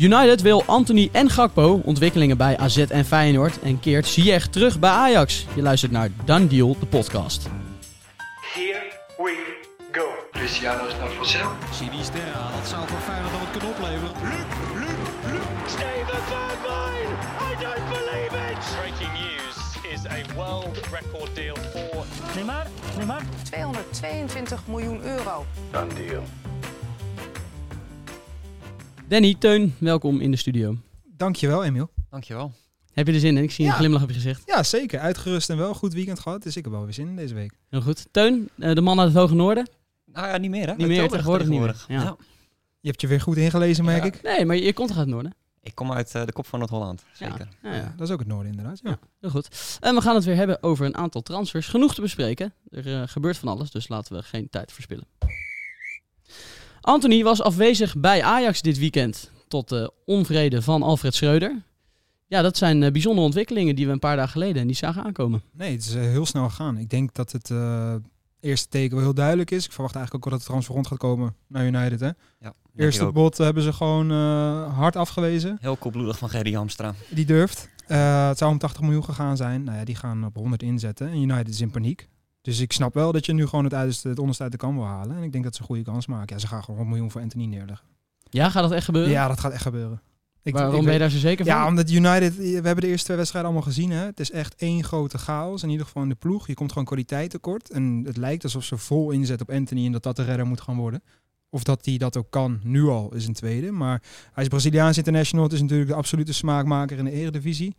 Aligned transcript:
United 0.00 0.42
wil 0.42 0.62
Anthony 0.66 1.08
en 1.12 1.30
Gakpo, 1.30 1.80
ontwikkelingen 1.84 2.36
bij 2.36 2.58
AZ 2.58 2.76
en 2.78 3.04
Feyenoord, 3.04 3.60
en 3.60 3.80
keert 3.80 4.06
Ziyech 4.06 4.46
terug 4.46 4.78
bij 4.78 4.90
Ajax. 4.90 5.46
Je 5.54 5.62
luistert 5.62 5.92
naar 5.92 6.08
Done 6.24 6.46
Deal, 6.46 6.76
de 6.80 6.86
podcast. 6.86 7.48
Here 8.54 8.82
we 9.16 9.56
go. 9.92 10.06
Cristiano 10.32 10.86
is 10.86 10.92
naar 10.98 11.10
Vassel. 11.10 11.50
Sinisterra, 11.72 12.50
dat 12.56 12.68
zou 12.68 12.88
voor 12.88 12.98
Feyenoord 12.98 13.32
dan 13.32 13.40
het 13.40 13.50
kunnen 13.50 13.70
opleveren. 13.70 14.14
Steven 15.66 16.22
Bergwijn! 16.28 17.10
I 17.48 17.52
don't 17.62 17.88
believe 17.88 18.34
it! 18.50 18.58
Breaking 18.80 19.12
news 19.12 19.56
is 19.94 20.06
a 20.06 20.34
world 20.34 20.80
record 20.92 21.34
deal 21.34 21.56
for 21.56 22.04
Neymar, 22.34 22.66
Neymar. 22.96 23.22
222 23.42 24.60
miljoen 24.66 25.02
euro. 25.02 25.44
Done 25.70 25.94
deal. 25.94 26.22
Danny, 29.10 29.34
Teun, 29.38 29.74
welkom 29.78 30.20
in 30.20 30.30
de 30.30 30.36
studio. 30.36 30.76
Dankjewel, 31.16 31.64
Emiel. 31.64 31.90
Dankjewel. 32.10 32.52
Heb 32.92 33.06
je 33.06 33.12
er 33.12 33.20
zin 33.20 33.36
in? 33.36 33.42
Ik 33.42 33.50
zie 33.50 33.64
een 33.64 33.70
Ja. 33.70 33.76
glimlach 33.76 34.02
op 34.02 34.08
je 34.08 34.14
gezicht. 34.14 34.42
Ja, 34.46 34.62
zeker. 34.62 35.00
Uitgerust 35.00 35.50
en 35.50 35.56
wel. 35.56 35.74
Goed 35.74 35.92
weekend 35.92 36.18
gehad. 36.18 36.42
Dus 36.42 36.56
ik 36.56 36.64
heb 36.64 36.72
wel 36.72 36.84
weer 36.84 36.92
zin 36.92 37.08
in 37.08 37.16
deze 37.16 37.34
week. 37.34 37.52
Heel 37.68 37.80
goed. 37.80 38.06
Teun, 38.10 38.48
eh, 38.58 38.74
de 38.74 38.80
man 38.80 38.98
uit 39.00 39.08
het 39.08 39.16
Hoge 39.16 39.34
Noorden? 39.34 39.68
Nou 40.04 40.26
ja, 40.26 40.36
niet 40.36 40.50
meer 40.50 40.66
hè? 40.66 40.74
Niet 40.74 40.86
meer, 40.86 40.86
Tilburg 40.88 41.10
tegenwoordig 41.10 41.48
niet 41.48 41.60
meer. 41.60 41.84
Ja. 41.88 42.16
Je 42.80 42.88
hebt 42.88 43.00
je 43.00 43.06
weer 43.06 43.20
goed 43.20 43.36
ingelezen, 43.36 43.84
merk 43.84 44.02
Ja. 44.02 44.06
ik. 44.08 44.22
Nee, 44.22 44.44
maar 44.44 44.56
je 44.56 44.72
komt 44.72 44.88
toch 44.88 44.96
uit 44.96 45.06
het 45.06 45.14
Noorden? 45.14 45.34
Ik 45.62 45.74
kom 45.74 45.92
uit 45.92 46.14
eh, 46.14 46.24
de 46.26 46.32
kop 46.32 46.46
van 46.46 46.58
Noord-Holland, 46.58 47.04
zeker. 47.12 47.48
Ja, 47.62 47.74
ja. 47.74 47.94
Dat 47.96 48.06
is 48.06 48.12
ook 48.12 48.18
het 48.18 48.28
noorden 48.28 48.50
inderdaad. 48.50 48.80
Ja. 48.82 48.98
Heel 49.20 49.30
goed. 49.30 49.76
En 49.80 49.94
we 49.94 50.00
gaan 50.00 50.14
het 50.14 50.24
weer 50.24 50.36
hebben 50.36 50.62
over 50.62 50.86
een 50.86 50.96
aantal 50.96 51.22
transfers. 51.22 51.66
Genoeg 51.68 51.94
te 51.94 52.00
bespreken. 52.00 52.52
Er 52.70 53.00
eh, 53.00 53.08
gebeurt 53.08 53.38
van 53.38 53.48
alles, 53.48 53.70
dus 53.70 53.88
laten 53.88 54.16
we 54.16 54.22
geen 54.22 54.48
tijd 54.50 54.72
verspillen. 54.72 55.04
Anthony 56.80 57.22
was 57.22 57.42
afwezig 57.42 57.96
bij 57.96 58.22
Ajax 58.22 58.62
dit 58.62 58.78
weekend. 58.78 59.30
Tot 59.48 59.68
de 59.68 59.92
onvrede 60.06 60.62
van 60.62 60.82
Alfred 60.82 61.14
Schreuder. 61.14 61.62
Ja, 62.26 62.42
dat 62.42 62.56
zijn 62.56 62.82
eh, 62.82 62.92
bijzondere 62.92 63.26
ontwikkelingen 63.26 63.76
die 63.76 63.86
we 63.86 63.92
een 63.92 63.98
paar 63.98 64.16
dagen 64.16 64.32
geleden 64.32 64.66
niet 64.66 64.76
zagen 64.76 65.04
aankomen. 65.04 65.42
Nee, 65.52 65.72
het 65.72 65.84
is 65.84 65.94
eh, 65.94 66.02
heel 66.02 66.26
snel 66.26 66.48
gegaan. 66.48 66.78
Ik 66.78 66.90
denk 66.90 67.14
dat 67.14 67.32
het 67.32 67.50
eh, 67.50 67.94
eerste 68.40 68.68
teken 68.68 68.94
wel 68.94 69.04
heel 69.04 69.14
duidelijk 69.14 69.50
is. 69.50 69.64
Ik 69.64 69.72
verwacht 69.72 69.94
eigenlijk 69.94 70.24
ook 70.24 70.30
wel 70.30 70.38
dat 70.38 70.46
de 70.46 70.52
transfer 70.52 70.74
rond 70.74 70.86
gaat 70.86 70.98
komen 70.98 71.34
naar 71.46 71.66
United. 71.66 72.00
Hè? 72.00 72.10
Ja, 72.40 72.54
Eerste 72.76 73.12
bod 73.12 73.38
hebben 73.38 73.62
ze 73.62 73.72
gewoon 73.72 74.10
eh, 74.10 74.76
hard 74.76 74.96
afgewezen. 74.96 75.58
Heel 75.60 75.76
koelbloedig 75.76 76.18
van 76.18 76.28
Gerry 76.28 76.52
Hamstra. 76.52 76.94
Die 77.08 77.24
durft. 77.24 77.68
Eh, 77.86 78.28
het 78.28 78.38
zou 78.38 78.50
om 78.50 78.58
80 78.58 78.82
miljoen 78.82 79.04
gegaan 79.04 79.36
zijn. 79.36 79.64
Nou 79.64 79.78
ja, 79.78 79.84
die 79.84 79.94
gaan 79.94 80.24
op 80.24 80.34
100 80.36 80.62
inzetten. 80.62 81.08
En 81.08 81.22
United 81.22 81.48
is 81.48 81.60
in 81.60 81.70
paniek. 81.70 82.08
Dus 82.40 82.60
ik 82.60 82.72
snap 82.72 82.94
wel 82.94 83.12
dat 83.12 83.26
je 83.26 83.32
nu 83.32 83.46
gewoon 83.46 83.64
het, 83.64 83.74
uiterste, 83.74 84.08
het 84.08 84.18
onderste 84.18 84.42
uit 84.42 84.52
de 84.52 84.58
kan 84.58 84.74
wil 84.74 84.84
halen. 84.84 85.16
En 85.16 85.22
ik 85.22 85.32
denk 85.32 85.44
dat 85.44 85.54
ze 85.54 85.60
een 85.60 85.66
goede 85.66 85.82
kans 85.82 86.06
maken. 86.06 86.34
Ja, 86.34 86.40
ze 86.40 86.46
gaan 86.46 86.60
gewoon 86.60 86.76
100 86.76 86.88
miljoen 86.88 87.10
voor 87.10 87.20
Anthony 87.20 87.44
neerleggen. 87.44 87.86
Ja, 88.30 88.50
gaat 88.50 88.62
dat 88.62 88.72
echt 88.72 88.84
gebeuren? 88.84 89.10
Ja, 89.10 89.28
dat 89.28 89.40
gaat 89.40 89.52
echt 89.52 89.62
gebeuren. 89.62 90.02
Ik, 90.42 90.54
Waarom 90.54 90.74
ik 90.74 90.84
ben 90.84 90.92
je 90.92 90.98
daar 90.98 91.10
zo 91.10 91.18
zeker 91.18 91.44
van? 91.44 91.54
Ja, 91.54 91.66
omdat 91.66 91.90
United, 91.90 92.36
we 92.36 92.44
hebben 92.44 92.80
de 92.80 92.86
eerste 92.86 93.04
twee 93.04 93.16
wedstrijden 93.16 93.50
allemaal 93.50 93.70
gezien. 93.70 93.90
Hè? 93.90 94.04
Het 94.04 94.20
is 94.20 94.30
echt 94.30 94.54
één 94.54 94.84
grote 94.84 95.18
chaos. 95.18 95.62
In 95.62 95.70
ieder 95.70 95.86
geval 95.86 96.02
in 96.02 96.08
de 96.08 96.14
ploeg. 96.14 96.46
Je 96.46 96.54
komt 96.54 96.70
gewoon 96.70 96.86
kwaliteit 96.86 97.30
tekort. 97.30 97.70
En 97.70 98.02
het 98.06 98.16
lijkt 98.16 98.44
alsof 98.44 98.64
ze 98.64 98.76
vol 98.76 99.10
inzet 99.10 99.40
op 99.40 99.50
Anthony 99.50 99.86
en 99.86 99.92
dat 99.92 100.02
dat 100.02 100.16
de 100.16 100.24
redder 100.24 100.46
moet 100.46 100.60
gaan 100.60 100.76
worden. 100.76 101.02
Of 101.50 101.62
dat 101.62 101.84
hij 101.84 101.96
dat 101.96 102.16
ook 102.16 102.30
kan, 102.30 102.60
nu 102.62 102.86
al, 102.86 103.14
is 103.14 103.26
een 103.26 103.34
tweede. 103.34 103.70
Maar 103.70 104.02
hij 104.32 104.42
is 104.42 104.48
Braziliaans 104.48 104.96
international. 104.96 105.44
Het 105.44 105.54
is 105.54 105.60
natuurlijk 105.60 105.90
de 105.90 105.96
absolute 105.96 106.32
smaakmaker 106.32 106.98
in 106.98 107.04
de 107.04 107.10
eredivisie. 107.10 107.76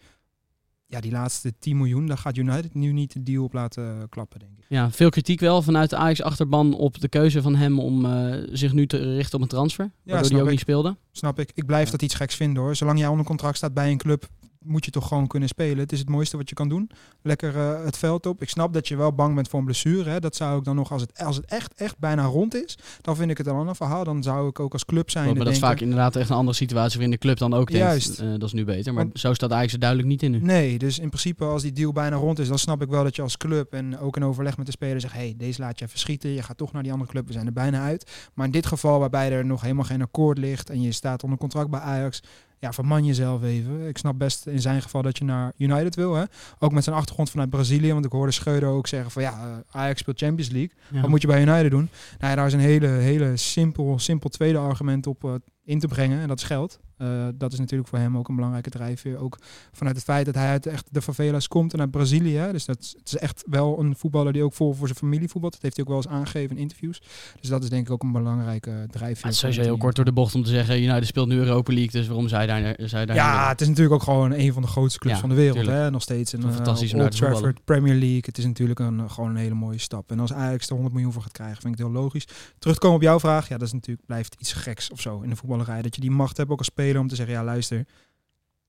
Ja, 0.92 1.00
die 1.00 1.11
laatste 1.11 1.53
10 1.59 1.78
miljoen, 1.78 2.06
daar 2.06 2.17
gaat 2.17 2.38
United 2.38 2.73
nu 2.73 2.92
niet 2.92 3.14
de 3.14 3.23
deal 3.23 3.44
op 3.44 3.53
laten 3.53 3.97
eh, 3.97 4.03
klappen, 4.09 4.39
denk 4.39 4.52
ik. 4.58 4.66
Ja, 4.67 4.92
veel 4.92 5.09
kritiek 5.09 5.39
wel 5.39 5.61
vanuit 5.61 5.89
de 5.89 5.95
Ajax-achterban 5.95 6.73
op 6.73 7.00
de 7.00 7.08
keuze 7.08 7.42
van 7.42 7.56
hem 7.56 7.80
om 7.80 8.06
eh, 8.06 8.38
zich 8.52 8.73
nu 8.73 8.88
te 8.88 9.14
richten 9.14 9.36
op 9.36 9.42
een 9.42 9.48
transfer. 9.50 9.92
Waardoor 10.03 10.31
hij 10.31 10.39
ook 10.39 10.45
ik. 10.45 10.52
niet 10.52 10.59
speelde. 10.59 10.98
Snap 11.11 11.39
ik. 11.39 11.52
Ik 11.53 11.66
blijf 11.66 11.89
dat 11.89 12.02
iets 12.02 12.16
geks 12.16 12.36
vinden 12.36 12.64
hoor. 12.64 12.75
Zolang 12.75 13.00
jij 13.00 13.08
onder 13.08 13.25
contract 13.25 13.58
staat 13.58 13.73
bij 13.73 13.92
een 13.92 13.98
club, 13.98 14.28
moet 14.64 14.86
je 14.86 14.92
toch 14.92 15.08
gewoon 15.08 15.28
kunnen 15.28 15.50
spelen. 15.50 15.78
Het 15.78 15.92
is 15.92 16.00
het 16.00 16.09
mooiste 16.09 16.38
wat 16.38 16.50
je 16.50 16.56
kan 16.56 16.70
doen. 16.70 16.90
Lekker 17.22 17.56
eh, 17.58 17.84
het 17.86 17.98
veld 17.98 18.26
op. 18.26 18.42
Ik 18.42 18.50
snap 18.50 18.73
dat 18.73 18.88
je 18.88 18.95
wel 18.95 19.14
bang 19.14 19.36
bent 19.36 19.48
voor 19.48 19.59
een 19.59 19.66
blessure. 19.66 20.10
Hè. 20.10 20.20
Dat 20.20 20.36
zou 20.36 20.58
ik 20.58 20.64
dan 20.64 20.76
nog, 20.76 20.92
als 20.92 21.02
het, 21.02 21.23
als 21.23 21.36
het 21.36 21.45
echt, 21.45 21.73
echt 21.73 21.98
bijna 21.99 22.23
rond 22.26 22.55
is, 22.55 22.77
dan 23.02 23.16
vind 23.16 23.32
ik 23.32 23.38
het 23.38 23.48
een 23.48 23.55
ander 23.55 23.76
verhaal. 23.76 24.04
Dan 24.04 24.23
zou 24.23 24.48
ik 24.49 24.60
ook 24.60 24.73
als 24.73 24.86
club 24.86 25.10
zijn. 25.10 25.26
maar 25.26 25.36
dat 25.45 25.54
is 25.54 25.60
vaak 25.60 25.80
inderdaad 25.80 26.16
echt 26.16 26.30
een 26.30 26.36
andere 26.36 26.58
situatie 26.58 26.94
waarin 26.94 27.11
de 27.11 27.17
club 27.17 27.38
dan 27.38 27.54
ook 27.54 27.70
Juist. 27.70 28.05
denkt, 28.17 28.22
eh, 28.22 28.39
dat 28.39 28.48
is 28.48 28.54
nu 28.54 28.66
beter. 28.66 28.94
Maar 28.94 29.04
Want- 29.04 29.20
zo 29.20 29.33
staat 29.33 29.52
Ajax 29.52 29.73
er 29.73 29.80
duidelijk 29.80 30.10
niet 30.10 30.23
in 30.23 30.32
nu. 30.32 30.39
Nee, 30.39 30.78
dus 30.78 30.99
in 30.99 31.08
principe 31.10 31.45
als 31.45 31.61
die 31.61 31.72
deal 31.72 31.92
bijna 31.92 32.16
rond 32.16 32.39
is, 32.39 32.48
dan 32.48 32.60
snap 32.60 32.82
ik 32.82 32.89
wel 32.89 33.04
dat 33.04 33.16
je 33.16 33.22
als 33.22 33.38
club 33.38 33.73
en 33.73 33.99
ook 33.99 34.16
in 34.16 34.23
overleg 34.23 34.58
met 34.58 34.66
de 34.66 34.72
speler 34.72 35.02
zegt, 35.02 35.14
hey, 35.14 35.33
deze 35.38 35.61
laat 35.61 35.80
je 35.80 35.86
even 35.86 35.99
schieten, 35.99 36.30
je 36.30 36.43
gaat 36.43 36.58
toch 36.58 36.72
naar 36.72 36.83
die 36.83 36.92
andere 36.92 37.10
club, 37.11 37.28
we 37.28 37.33
zijn 37.33 37.45
er 37.45 37.54
bijna 37.54 37.83
uit. 37.83 38.11
Maar 38.33 38.45
in 38.45 38.52
dit 38.52 38.66
geval 38.66 38.99
waarbij 38.99 39.32
er 39.32 39.45
nog 39.45 39.61
helemaal 39.61 39.86
geen 39.86 40.02
akkoord 40.02 40.38
ligt 40.38 40.70
en 40.70 40.82
je 40.82 40.92
staat 40.92 41.23
onder 41.23 41.38
contract 41.39 41.70
bij 41.70 41.80
Ajax, 41.80 42.22
ja, 42.61 42.73
verman 42.73 43.05
jezelf 43.05 43.44
even. 43.44 43.88
Ik 43.88 43.98
snap 43.98 44.17
best 44.17 44.45
in 44.45 44.61
zijn 44.61 44.82
geval 44.82 45.02
dat 45.02 45.17
je 45.17 45.23
naar 45.23 45.54
United 45.58 45.95
wil, 45.95 46.14
hè. 46.16 46.23
Ook 46.60 46.72
met 46.72 46.83
zijn 46.83 46.95
achtergrond 46.95 47.30
vanuit 47.30 47.49
Brazilië, 47.49 47.94
want 47.94 48.05
ik 48.05 48.11
hoorde 48.11 48.32
Schreuder 48.32 48.70
ook 48.70 48.88
zeggen 48.88 49.11
van 49.11 49.22
ja, 49.22 49.32
eh, 49.32 49.80
Ajax 49.82 49.99
speelt 49.99 50.20
Champions 50.20 50.52
League. 50.52 50.72
Ja. 50.92 51.02
Wat 51.02 51.10
moet 51.10 51.22
je 51.22 51.27
bij 51.27 51.42
United 51.42 51.72
doen? 51.72 51.89
Nou 52.20 52.30
ja, 52.30 52.36
daar 52.36 52.45
is 52.45 52.54
een 52.54 52.60
hele, 52.60 52.88
hele 52.88 53.38
simpel, 53.38 53.99
simpel 53.99 54.30
tweede 54.30 54.58
argument 54.58 55.08
op 55.08 55.23
eh, 55.23 55.33
in 55.64 55.80
te 55.80 55.88
brengen. 55.88 56.22
En 56.22 56.27
dat 56.27 56.38
is 56.38 56.44
geld. 56.44 56.80
Eh, 57.02 57.28
dat 57.34 57.54
is 57.54 57.60
natuurlijk 57.60 57.89
voor 57.89 58.00
hem 58.00 58.17
ook 58.17 58.28
een 58.28 58.36
belangrijke 58.36 58.70
drijfveer. 58.70 59.17
Ook 59.17 59.38
vanuit 59.72 59.95
het 59.95 60.06
feit 60.06 60.26
dat 60.26 60.36
hij 60.36 60.48
uit 60.48 60.66
echt 60.66 60.88
de 60.92 61.02
favelas 61.02 61.48
komt 61.48 61.73
en 61.73 61.80
uit 61.80 61.92
Brazilië. 61.92 62.48
Dus 62.52 62.66
dat 62.66 62.80
is, 62.80 62.95
het 62.98 63.08
is 63.08 63.17
echt 63.17 63.44
wel 63.45 63.80
een 63.80 63.95
voetballer 63.95 64.34
die 64.34 64.44
ook 64.44 64.54
vol 64.54 64.73
voor 64.73 64.88
zijn 64.88 65.00
familie 65.00 65.30
voetbalt. 65.30 65.54
Dat 65.54 65.61
heeft 65.61 65.76
hij 65.76 65.86
ook 65.86 65.92
wel 65.92 66.02
eens 66.02 66.11
aangegeven 66.11 66.56
in 66.56 66.61
interviews. 66.61 67.02
Dus 67.40 67.50
dat 67.50 67.64
is 67.64 67.70
denk 67.70 67.86
ik 67.86 67.92
ook 67.92 68.04
een 68.04 68.11
belangrijke 68.11 68.88
drijfveer. 68.92 69.26
Het 69.26 69.34
is 69.34 69.40
voor 69.40 69.50
sowieso 69.50 69.61
heel 69.61 69.78
kort 69.78 69.95
door 69.95 70.06
de 70.06 70.11
bocht 70.11 70.36
om 70.36 70.44
te 70.44 70.50
zeggen, 70.50 70.84
United 70.84 71.08
speelt 71.08 71.28
nu 71.28 71.38
Europa 71.38 71.73
League, 71.73 71.92
dus 71.92 72.08
waarom 72.08 72.28
je 72.28 72.32
daar, 72.32 72.82
je 72.82 73.06
daar 73.06 73.16
Ja, 73.16 73.50
het 73.50 73.61
is 73.61 73.67
natuurlijk 73.67 73.95
ook 73.95 74.04
gewoon 74.04 74.32
een 74.32 74.54
van 74.54 74.61
de 74.61 74.67
grootste 74.67 75.00
clubs 75.00 75.16
Ja, 75.16 75.22
van 75.22 75.30
de 75.30 75.36
wereld. 75.36 75.66
Hè? 75.66 75.92
Nog 75.92 76.02
steeds 76.02 76.34
een 76.34 76.40
Toch 76.40 76.54
fantastisch 76.54 76.94
om 76.94 77.00
uh, 77.00 77.06
Old. 77.06 77.16
Trafford 77.16 77.64
Premier 77.64 77.95
League. 77.95 78.22
Het 78.22 78.38
is 78.38 78.45
natuurlijk 78.45 78.80
een, 78.80 79.10
gewoon 79.10 79.30
een 79.30 79.36
hele 79.36 79.56
mooie 79.56 79.78
stap. 79.78 80.11
En 80.11 80.20
als 80.20 80.34
Ajax 80.34 80.67
er 80.67 80.73
100 80.73 80.94
miljoen 80.94 81.14
voor 81.14 81.22
gaat 81.22 81.32
krijgen, 81.32 81.61
vind 81.61 81.73
ik 81.73 81.80
het 81.80 81.88
heel 81.88 82.02
logisch. 82.02 82.28
Terugkomen 82.60 82.95
op 82.95 83.02
jouw 83.02 83.20
vraag. 83.20 83.48
Ja, 83.48 83.58
dat 83.58 83.67
is 83.67 83.73
natuurlijk, 83.73 84.06
blijft 84.06 84.36
iets 84.40 84.54
geks 84.54 84.92
of 84.92 85.02
zo 85.02 85.22
in 85.22 85.30
de 85.30 85.36
voetballerij. 85.36 85.82
Dat 85.82 85.95
je 85.95 86.02
die 86.02 86.11
macht 86.11 86.38
hebt 86.38 86.50
ook 86.50 86.58
als 86.58 86.67
speler 86.67 86.91
om 87.00 87.08
te 87.08 87.16
zeggen, 87.16 87.36
ja 87.36 87.44
luister, 87.44 87.86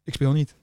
ik 0.04 0.14
speel 0.14 0.32
niet. 0.32 0.54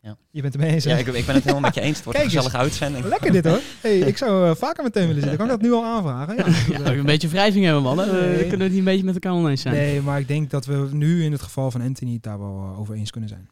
Ja. 0.00 0.16
Je 0.30 0.40
bent 0.40 0.52
het 0.52 0.62
mee 0.62 0.72
eens? 0.72 0.84
Ja, 0.84 0.96
ik, 0.96 1.06
ik 1.06 1.26
ben 1.26 1.34
het 1.34 1.44
helemaal 1.44 1.60
met 1.60 1.74
je 1.74 1.80
eens. 1.80 1.96
Het 1.96 2.04
wordt 2.04 2.18
een 2.18 2.24
eens. 2.24 2.34
gezellige 2.34 2.56
uitzending. 2.56 3.04
Lekker 3.04 3.32
dit 3.32 3.44
hoor. 3.44 3.60
Hey, 3.80 3.98
ik 3.98 4.16
zou 4.16 4.48
eh, 4.48 4.54
vaker 4.54 4.82
meteen 4.82 5.06
willen 5.06 5.22
zitten. 5.22 5.38
Kan 5.38 5.46
ik 5.46 5.52
dat 5.52 5.62
nu 5.62 5.72
al 5.72 5.84
aanvragen? 5.84 6.36
Ja. 6.36 6.44
Ja, 6.84 6.92
een 6.92 7.04
beetje 7.04 7.28
wrijving 7.28 7.64
hebben, 7.64 7.82
man. 7.82 7.98
hè. 7.98 8.06
Nee. 8.06 8.36
We 8.36 8.40
kunnen 8.40 8.60
het 8.60 8.68
niet 8.68 8.78
een 8.78 8.84
beetje 8.84 9.04
met 9.04 9.14
elkaar 9.14 9.32
oneens 9.32 9.60
zijn. 9.60 9.74
Nee, 9.74 10.00
maar 10.00 10.20
ik 10.20 10.28
denk 10.28 10.50
dat 10.50 10.66
we 10.66 10.88
nu 10.92 11.24
in 11.24 11.32
het 11.32 11.42
geval 11.42 11.70
van 11.70 11.80
Anthony 11.80 12.12
het 12.12 12.22
daar 12.22 12.38
wel 12.38 12.70
eh, 12.72 12.80
over 12.80 12.94
eens 12.94 13.10
kunnen 13.10 13.28
zijn. 13.28 13.48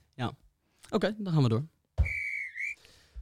Oké, 0.95 1.15
dan 1.19 1.33
gaan 1.33 1.43
we 1.43 1.49
door. 1.49 1.65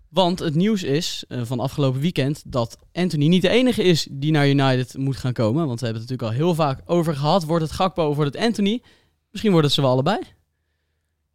Want 0.09 0.39
het 0.39 0.55
nieuws 0.55 0.83
is 0.83 1.25
eh, 1.29 1.41
van 1.45 1.61
afgelopen 1.61 2.01
weekend 2.01 2.43
dat 2.47 2.79
Anthony 2.93 3.27
niet 3.27 3.43
de 3.43 3.49
enige 3.49 3.83
is 3.83 4.09
die 4.11 4.33
naar 4.33 4.49
United 4.49 4.97
moet 4.97 5.17
gaan 5.17 5.33
komen. 5.33 5.67
Want 5.67 5.81
we 5.81 5.85
hebben 5.87 6.03
het 6.03 6.11
natuurlijk 6.11 6.41
al 6.41 6.47
heel 6.47 6.55
vaak 6.55 6.81
over 6.85 7.15
gehad. 7.15 7.45
Wordt 7.45 7.65
het 7.65 7.73
Gakpo 7.73 8.09
of 8.09 8.17
wordt 8.17 8.35
het 8.35 8.45
Anthony? 8.45 8.83
Misschien 9.33 9.51
wordt 9.53 9.67
het 9.67 9.75
ze 9.75 9.81
wel 9.81 9.91
allebei. 9.91 10.19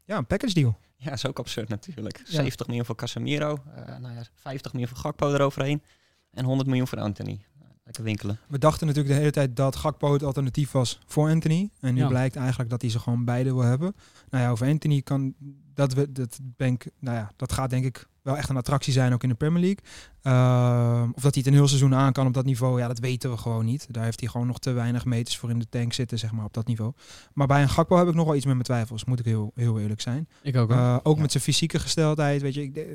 Ja, 0.04 0.18
een 0.18 0.26
package 0.26 0.54
deal. 0.54 0.78
Ja, 0.98 1.12
is 1.12 1.26
ook 1.28 1.40
absurd 1.40 1.70
natuurlijk. 1.70 2.18
Ja. 2.26 2.32
70 2.32 2.68
miljoen 2.68 2.86
voor 2.86 2.96
Casemiro. 2.96 3.58
eh, 3.76 3.98
nou 3.98 4.14
ja, 4.16 4.24
50 4.36 4.72
miljoen 4.74 4.90
voor 4.90 5.00
Gakpo 5.00 5.34
eroverheen. 5.34 5.84
En 6.32 6.46
100 6.46 6.68
miljoen 6.70 6.88
voor 6.88 7.00
Anthony. 7.00 7.46
Lekker 7.84 8.04
winkelen. 8.04 8.40
We 8.48 8.58
dachten 8.58 8.88
natuurlijk 8.88 9.14
de 9.14 9.20
hele 9.20 9.32
tijd 9.32 9.56
dat 9.56 9.76
Gakpo 9.76 10.14
het 10.14 10.24
alternatief 10.24 10.72
was 10.72 11.00
voor 11.06 11.30
Anthony. 11.30 11.70
En 11.80 11.94
nu 11.94 12.00
Ja. 12.02 12.08
blijkt 12.08 12.36
eigenlijk 12.36 12.70
dat 12.70 12.82
hij 12.82 12.90
ze 12.90 13.00
gewoon 13.00 13.26
beide 13.26 13.54
wil 13.54 13.64
hebben. 13.64 13.96
Nou 14.30 14.44
ja, 14.44 14.50
over 14.50 14.68
Anthony 14.68 15.02
kan 15.02 15.34
dat 15.74 15.94
we 15.94 16.12
dat 16.12 16.40
ben 16.44 16.74
ik, 16.74 16.88
nou 17.00 17.18
ja, 17.18 17.32
dat 17.36 17.52
gaat 17.52 17.70
denk 17.70 17.86
ik 17.86 18.08
wel 18.28 18.38
echt 18.38 18.50
een 18.50 18.58
attractie 18.58 18.94
zijn 18.94 19.14
ook 19.14 19.24
in 19.24 19.30
de 19.30 19.36
Premier 19.36 19.62
League. 19.62 19.84
Ehm, 20.22 21.10
of 21.14 21.22
dat 21.22 21.34
hij 21.34 21.44
het 21.44 21.48
een 21.48 21.54
heel 21.54 21.68
seizoen 21.68 21.96
aan 21.96 22.14
kan 22.14 22.28
op 22.28 22.34
dat 22.34 22.46
niveau, 22.46 22.80
ja, 22.80 22.88
dat 22.88 23.00
weten 23.00 23.32
we 23.32 23.38
gewoon 23.38 23.66
niet. 23.66 23.88
Daar 23.94 24.04
heeft 24.04 24.20
hij 24.20 24.30
gewoon 24.30 24.48
nog 24.48 24.60
te 24.60 24.72
weinig 24.72 25.06
meters 25.06 25.38
voor 25.38 25.50
in 25.50 25.60
de 25.60 25.70
tank 25.70 25.94
zitten, 25.94 26.20
zeg 26.20 26.32
maar, 26.32 26.46
op 26.46 26.54
dat 26.54 26.68
niveau. 26.68 26.94
Maar 27.34 27.48
bij 27.48 27.62
een 27.62 27.70
Gakpo 27.70 27.98
heb 27.98 28.08
ik 28.08 28.14
nog 28.16 28.26
wel 28.26 28.36
iets 28.36 28.46
met 28.46 28.54
mijn 28.54 28.66
twijfels, 28.66 29.06
moet 29.06 29.20
ik 29.20 29.26
heel, 29.26 29.52
heel 29.56 29.80
eerlijk 29.80 30.02
zijn. 30.02 30.28
Ik 30.42 30.56
ook. 30.56 30.72
Eh, 30.72 30.98
ook 31.04 31.16
Ja. 31.16 31.22
met 31.22 31.32
zijn 31.32 31.44
fysieke 31.44 31.80
gesteldheid, 31.80 32.42
weet 32.42 32.54
je. 32.54 32.62
Ik 32.62 32.74
de- 32.74 32.94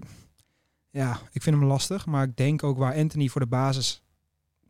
ja, 0.91 1.19
ik 1.33 1.43
vind 1.43 1.57
hem 1.57 1.65
lastig. 1.65 2.07
Maar 2.07 2.23
ik 2.25 2.37
denk 2.37 2.63
ook 2.63 2.79
waar 2.79 2.95
Anthony 2.95 3.29
voor 3.29 3.41
de 3.41 3.47
basis 3.47 4.03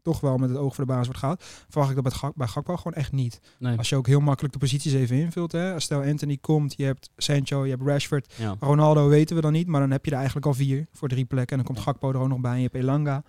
toch 0.03 0.21
wel 0.21 0.37
met 0.37 0.49
het 0.49 0.59
oog 0.59 0.75
voor 0.75 0.85
de 0.85 0.91
basis 0.91 1.07
wordt 1.07 1.21
gehaald, 1.21 1.43
verwacht 1.69 1.89
ik 1.89 1.95
dat 1.95 2.05
bij, 2.05 2.13
Gak, 2.13 2.35
bij 2.35 2.47
Gakpo 2.47 2.77
gewoon 2.77 2.93
echt 2.93 3.13
niet. 3.13 3.41
nee. 3.59 3.77
Als 3.79 3.89
je 3.89 3.97
ook 3.97 4.07
heel 4.07 4.21
makkelijk 4.21 4.53
de 4.53 4.59
posities 4.61 4.93
even 4.93 5.17
invult. 5.17 5.53
Hè. 5.53 5.73
Als 5.75 5.85
Stel 5.85 6.03
Anthony 6.03 6.37
komt, 6.41 6.75
je 6.77 6.85
hebt 6.85 7.11
Sancho, 7.17 7.65
je 7.65 7.71
hebt 7.71 7.83
Rashford. 7.87 8.35
Ja. 8.39 8.57
Ronaldo 8.61 9.09
weten 9.09 9.37
we 9.37 9.43
dan 9.43 9.53
niet, 9.53 9.67
maar 9.67 9.81
dan 9.81 9.91
heb 9.91 10.05
je 10.05 10.11
er 10.11 10.17
eigenlijk 10.17 10.47
al 10.47 10.55
vier 10.55 10.87
voor 10.93 11.09
drie 11.09 11.25
plekken. 11.25 11.59
En 11.59 11.65
dan 11.65 11.75
komt 11.75 11.85
Gakpo 11.87 12.09
er 12.11 12.17
ook 12.19 12.29
nog 12.29 12.41
bij 12.41 12.51
en 12.53 12.57
je 12.57 12.63
hebt 12.63 12.75
Elanga. 12.75 13.23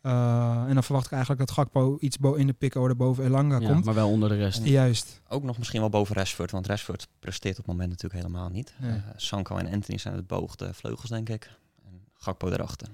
Eh, 0.00 0.64
en 0.68 0.74
dan 0.74 0.82
verwacht 0.82 1.06
ik 1.06 1.12
eigenlijk 1.12 1.40
dat 1.46 1.50
Gakpo 1.50 1.96
iets 2.00 2.16
in 2.36 2.46
de 2.46 2.52
pick-order 2.52 2.96
boven 2.96 3.24
Elanga 3.24 3.58
Ja, 3.60 3.68
komt. 3.72 3.84
maar 3.84 3.94
wel 3.94 4.08
onder 4.10 4.28
de 4.28 4.34
rest. 4.36 4.64
Juist. 4.64 5.20
Ook 5.28 5.42
nog 5.42 5.58
misschien 5.58 5.80
wel 5.80 5.88
boven 5.88 6.14
Rashford. 6.14 6.50
Want 6.50 6.66
Rashford 6.66 7.08
presteert 7.18 7.58
op 7.58 7.64
het 7.64 7.72
moment 7.74 7.90
natuurlijk 7.90 8.22
helemaal 8.22 8.48
niet. 8.48 8.74
Nee. 8.80 8.90
Eh, 8.90 8.96
Sanko 9.16 9.56
en 9.56 9.72
Anthony 9.72 9.98
zijn 9.98 10.14
het 10.14 10.26
boogde 10.26 10.74
vleugels, 10.74 11.10
denk 11.10 11.28
ik. 11.28 11.50
En 11.84 12.00
Gakpo 12.14 12.48
erachter. 12.48 12.88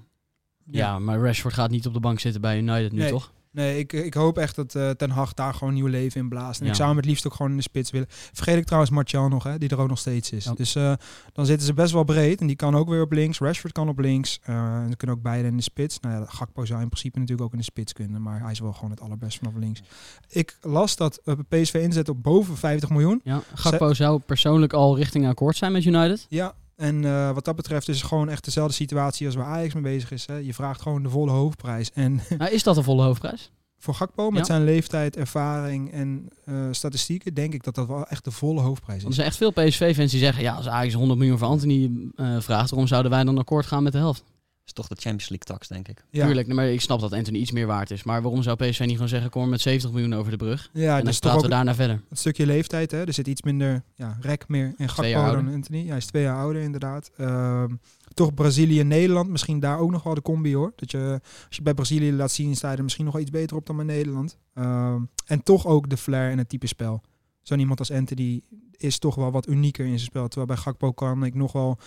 Ja, 0.71 0.99
maar 0.99 1.19
Rashford 1.19 1.53
gaat 1.53 1.69
niet 1.69 1.87
op 1.87 1.93
de 1.93 1.99
bank 1.99 2.19
zitten 2.19 2.41
bij 2.41 2.57
United 2.57 2.91
nu, 2.91 2.99
Nee. 2.99 3.09
toch? 3.09 3.31
Nee, 3.51 3.79
ik, 3.79 3.93
ik 3.93 4.13
hoop 4.13 4.37
echt 4.37 4.55
dat 4.55 4.75
eh, 4.75 4.89
Ten 4.89 5.09
Hag 5.09 5.33
daar 5.33 5.53
gewoon 5.53 5.73
nieuw 5.73 5.85
leven 5.87 6.21
in 6.21 6.29
blaast. 6.29 6.59
En 6.59 6.65
Ja. 6.65 6.71
ik 6.71 6.77
zou 6.77 6.87
hem 6.87 6.97
het 6.97 7.05
liefst 7.05 7.27
ook 7.27 7.33
gewoon 7.33 7.51
in 7.51 7.57
de 7.57 7.63
spits 7.63 7.91
willen. 7.91 8.07
Vergeet 8.09 8.57
ik 8.57 8.63
trouwens 8.65 8.91
Martial 8.91 9.27
nog, 9.27 9.43
hè, 9.43 9.57
die 9.57 9.69
er 9.69 9.79
ook 9.79 9.87
nog 9.89 9.99
steeds 9.99 10.31
is. 10.31 10.43
Ja. 10.45 10.53
Dus 10.53 10.75
eh, 10.75 10.93
dan 11.33 11.45
zitten 11.45 11.65
ze 11.67 11.73
best 11.73 11.93
wel 11.93 12.03
breed. 12.03 12.41
En 12.41 12.47
die 12.47 12.55
kan 12.55 12.75
ook 12.75 12.89
weer 12.89 13.01
op 13.01 13.11
links. 13.11 13.39
Rashford 13.39 13.73
kan 13.73 13.89
op 13.89 13.99
links. 13.99 14.39
Eh, 14.43 14.55
en 14.55 14.89
ze 14.89 14.95
kunnen 14.95 15.15
ook 15.15 15.21
beide 15.21 15.47
in 15.47 15.57
de 15.57 15.63
spits. 15.63 15.99
Nou 15.99 16.15
ja, 16.19 16.25
Gakpo 16.25 16.65
zou 16.65 16.81
in 16.81 16.87
principe 16.89 17.19
natuurlijk 17.19 17.45
ook 17.47 17.51
in 17.53 17.57
de 17.59 17.63
spits 17.63 17.93
kunnen. 17.93 18.21
Maar 18.21 18.41
hij 18.41 18.51
is 18.51 18.59
wel 18.59 18.73
gewoon 18.73 18.91
het 18.91 19.01
allerbest 19.01 19.37
vanaf 19.37 19.53
links. 19.55 19.81
Ik 20.29 20.57
las 20.61 20.95
dat 20.95 21.21
PSV 21.49 21.73
inzet 21.73 22.09
op 22.09 22.23
boven 22.23 22.57
50 22.57 22.89
miljoen. 22.89 23.21
Ja, 23.23 23.41
Gakpo 23.53 23.93
zou 23.93 24.19
persoonlijk 24.19 24.73
al 24.73 24.97
richting 24.97 25.27
akkoord 25.27 25.55
zijn 25.57 25.71
met 25.71 25.85
United. 25.85 26.25
Ja, 26.29 26.53
en 26.75 27.05
eh, 27.05 27.31
wat 27.33 27.45
dat 27.45 27.55
betreft 27.55 27.87
is 27.87 27.97
het 27.99 28.07
gewoon 28.07 28.29
echt 28.29 28.43
dezelfde 28.45 28.73
situatie 28.73 29.25
als 29.25 29.35
waar 29.35 29.45
Ajax 29.45 29.73
mee 29.73 29.83
bezig 29.83 30.11
is. 30.11 30.25
Hè. 30.27 30.35
Je 30.35 30.53
vraagt 30.53 30.81
gewoon 30.81 31.03
de 31.03 31.09
volle 31.09 31.31
hoofdprijs. 31.31 31.91
En 31.93 32.21
Nou, 32.37 32.51
is 32.51 32.63
dat 32.63 32.77
een 32.77 32.83
volle 32.83 33.03
hoofdprijs? 33.03 33.51
voor 33.79 33.93
Gakpo, 33.93 34.29
met 34.29 34.39
Ja. 34.39 34.45
zijn 34.45 34.63
leeftijd, 34.63 35.17
ervaring 35.17 35.91
en 35.91 36.27
eh, 36.45 36.55
statistieken, 36.71 37.33
denk 37.33 37.53
ik 37.53 37.63
dat 37.63 37.75
dat 37.75 37.87
wel 37.87 38.05
echt 38.07 38.23
de 38.23 38.31
volle 38.31 38.61
hoofdprijs 38.61 39.01
Want 39.03 39.13
is. 39.13 39.19
er 39.19 39.23
zijn 39.23 39.27
echt 39.27 39.37
veel 39.37 39.51
PSV-fans 39.69 40.11
die 40.11 40.19
zeggen... 40.19 40.43
ja, 40.43 40.53
als 40.55 40.67
Ajax 40.67 40.93
100 40.93 41.19
miljoen 41.19 41.37
voor 41.37 41.47
Anthony 41.47 41.91
eh, 42.15 42.35
vraagt... 42.39 42.69
waarom 42.69 42.87
zouden 42.87 43.11
wij 43.11 43.23
dan 43.23 43.37
akkoord 43.37 43.65
gaan 43.65 43.83
met 43.83 43.91
de 43.91 43.97
helft? 43.97 44.23
Is 44.65 44.73
toch 44.73 44.87
de 44.87 44.95
Champions 44.95 45.29
League 45.29 45.47
tax, 45.47 45.67
denk 45.67 45.87
ik. 45.87 46.05
Ja, 46.09 46.25
Tuurlijk, 46.25 46.47
maar 46.47 46.67
ik 46.67 46.81
snap 46.81 46.99
dat 46.99 47.13
Anthony 47.13 47.37
iets 47.37 47.51
meer 47.51 47.67
waard 47.67 47.91
is. 47.91 48.03
Maar 48.03 48.21
waarom 48.21 48.43
zou 48.43 48.57
PSV 48.57 48.79
niet 48.79 48.91
gewoon 48.91 49.07
zeggen... 49.07 49.29
kom 49.29 49.49
met 49.49 49.61
70 49.61 49.91
miljoen 49.91 50.13
over 50.13 50.31
de 50.31 50.37
brug? 50.37 50.69
ja 50.73 50.97
en 50.97 51.03
dan 51.05 51.13
praten 51.19 51.41
we 51.41 51.47
daarna 51.47 51.75
verder. 51.75 52.01
het 52.09 52.19
stukje 52.19 52.45
leeftijd. 52.45 52.91
Hè. 52.91 53.05
Er 53.05 53.13
zit 53.13 53.27
iets 53.27 53.41
minder 53.41 53.83
ja, 53.95 54.17
rek 54.21 54.47
meer 54.47 54.65
en 54.65 54.73
jaar 54.77 54.89
Gakpo 54.89 55.31
dan. 55.31 55.53
Anthony. 55.53 55.87
Hij 55.87 55.97
is 55.97 56.05
twee 56.05 56.23
jaar 56.23 56.37
ouder 56.37 56.61
inderdaad. 56.61 57.11
Ehm, 57.17 57.75
toch 58.13 58.33
Brazilië 58.33 58.79
en 58.79 58.87
Nederland, 58.87 59.29
misschien 59.29 59.59
daar 59.59 59.79
ook 59.79 59.91
nog 59.91 60.03
wel 60.03 60.13
de 60.13 60.21
combi 60.21 60.55
hoor. 60.55 60.73
Dat 60.75 60.91
je, 60.91 61.19
als 61.47 61.55
je 61.55 61.61
bij 61.61 61.73
Brazilië 61.73 62.13
laat 62.13 62.31
zien, 62.31 62.55
sta 62.55 62.71
je 62.71 62.77
er 62.77 62.83
misschien 62.83 63.05
nog 63.05 63.13
wel 63.13 63.23
iets 63.23 63.31
beter 63.31 63.55
op 63.55 63.65
dan 63.65 63.75
bij 63.75 63.85
Nederland. 63.85 64.37
Ehm, 64.53 65.01
en 65.25 65.43
toch 65.43 65.65
ook 65.65 65.89
de 65.89 65.97
flair 65.97 66.31
en 66.31 66.37
het 66.37 66.49
type 66.49 66.67
spel. 66.67 67.01
Zo'n 67.41 67.59
iemand 67.59 67.79
als 67.79 67.91
Anthony 67.91 68.41
is 68.77 68.99
toch 68.99 69.15
wel 69.15 69.31
wat 69.31 69.47
unieker 69.47 69.85
in 69.85 69.91
zijn 69.91 70.09
spel. 70.09 70.27
Terwijl 70.27 70.47
bij 70.47 70.57
Gakpo 70.57 70.91
kan 70.91 71.23
ik 71.23 71.33
nog 71.33 71.51
wel 71.51 71.77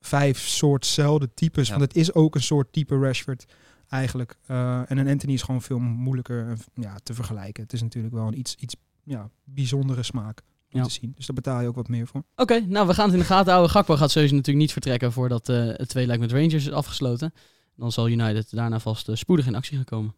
vijf 0.00 0.38
soortzelfde 0.38 1.30
types. 1.34 1.68
Ja. 1.68 1.76
Want 1.76 1.88
het 1.88 1.96
is 1.96 2.14
ook 2.14 2.34
een 2.34 2.42
soort 2.42 2.72
type 2.72 2.98
Rashford 2.98 3.46
eigenlijk. 3.88 4.38
Eh, 4.46 4.90
en 4.90 4.98
een 4.98 5.08
Anthony 5.08 5.32
is 5.32 5.42
gewoon 5.42 5.62
veel 5.62 5.78
moeilijker 5.78 6.50
eh, 6.50 6.56
ja, 6.74 6.96
te 7.02 7.14
vergelijken. 7.14 7.62
Het 7.62 7.72
is 7.72 7.82
natuurlijk 7.82 8.14
wel 8.14 8.26
een 8.26 8.38
iets, 8.38 8.54
iets 8.54 8.76
ja, 9.04 9.30
bijzondere 9.44 10.02
smaak 10.02 10.42
om 10.70 10.78
Ja. 10.80 10.86
te 10.86 10.90
zien. 10.90 11.12
Dus 11.16 11.26
daar 11.26 11.36
betaal 11.36 11.60
je 11.60 11.68
ook 11.68 11.74
wat 11.74 11.88
meer 11.88 12.06
voor. 12.06 12.22
Oké, 12.36 12.60
nou 12.60 12.86
we 12.86 12.94
gaan 12.94 13.04
het 13.04 13.14
in 13.14 13.20
de 13.20 13.26
gaten 13.26 13.50
houden. 13.50 13.70
Gakpo 13.70 13.96
gaat 13.96 14.10
sowieso 14.10 14.34
natuurlijk 14.34 14.64
niet 14.64 14.72
vertrekken 14.72 15.12
voordat 15.12 15.48
eh 15.48 15.66
het 15.66 15.88
tweeluik 15.88 16.20
met 16.20 16.32
Rangers 16.32 16.54
is 16.54 16.70
afgesloten. 16.70 17.32
Dan 17.76 17.92
zal 17.92 18.08
United 18.08 18.50
daarna 18.50 18.78
vast 18.78 19.08
spoedig 19.12 19.46
in 19.46 19.54
actie 19.54 19.76
gaan 19.76 19.84
komen. 19.84 20.14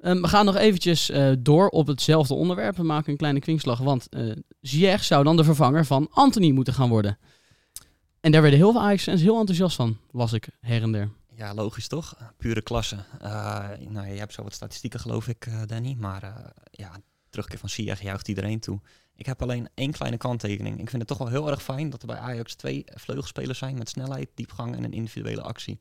Ehm, 0.00 0.20
we 0.20 0.28
gaan 0.28 0.44
nog 0.44 0.56
eventjes 0.56 1.10
door 1.38 1.68
op 1.68 1.86
hetzelfde 1.86 2.34
onderwerp. 2.34 2.76
We 2.76 2.82
maken 2.82 3.10
een 3.10 3.16
kleine 3.16 3.40
kwinkslag, 3.40 3.78
want 3.78 4.08
eh 4.08 4.32
Ziyech 4.60 5.04
zou 5.04 5.24
dan 5.24 5.36
de 5.36 5.44
vervanger 5.44 5.84
van 5.84 6.08
Anthony 6.10 6.50
moeten 6.50 6.74
gaan 6.74 6.88
worden. 6.88 7.18
En 8.26 8.32
daar 8.32 8.42
werden 8.42 8.60
heel 8.60 8.72
veel 8.72 8.80
Ajax-fans 8.80 9.20
heel 9.20 9.38
enthousiast 9.38 9.76
van, 9.76 9.98
las 10.10 10.32
ik 10.32 10.48
her 10.60 10.82
en 10.82 10.92
der. 10.92 11.10
Ja, 11.34 11.54
logisch 11.54 11.88
toch? 11.88 12.16
Pure 12.36 12.62
klasse. 12.62 12.96
Eh, 13.20 13.68
nou, 13.88 14.06
je 14.06 14.18
hebt 14.18 14.32
zo 14.32 14.42
wat 14.42 14.52
statistieken 14.52 15.00
geloof 15.00 15.28
ik, 15.28 15.46
eh, 15.46 15.62
Danny. 15.66 15.96
Maar 15.98 16.22
eh, 16.22 16.34
ja, 16.70 17.00
terugkeer 17.30 17.58
van 17.58 17.68
Ziyech 17.68 18.02
juicht 18.02 18.28
iedereen 18.28 18.60
toe. 18.60 18.80
Ik 19.14 19.26
heb 19.26 19.42
alleen 19.42 19.68
één 19.74 19.92
kleine 19.92 20.16
kanttekening. 20.16 20.80
Ik 20.80 20.88
vind 20.90 21.02
het 21.02 21.06
toch 21.06 21.18
wel 21.18 21.28
heel 21.28 21.50
erg 21.50 21.62
fijn 21.62 21.90
dat 21.90 22.00
er 22.00 22.06
bij 22.06 22.16
Ajax 22.16 22.54
twee 22.54 22.84
vleugelspelers 22.94 23.58
zijn 23.58 23.78
met 23.78 23.88
snelheid, 23.88 24.28
diepgang 24.34 24.76
en 24.76 24.84
een 24.84 24.92
individuele 24.92 25.42
actie. 25.42 25.80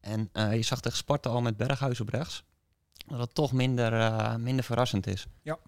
En 0.00 0.28
eh, 0.32 0.54
je 0.54 0.62
zag 0.62 0.80
tegen 0.80 0.98
Sparta 0.98 1.30
al 1.30 1.40
met 1.40 1.56
Berghuis 1.56 2.00
op 2.00 2.08
rechts. 2.08 2.44
Dat 3.06 3.18
het 3.18 3.34
toch 3.34 3.52
minder, 3.52 3.92
eh, 3.92 4.36
minder 4.36 4.64
verrassend 4.64 5.06
is. 5.06 5.26
Ja, 5.42 5.58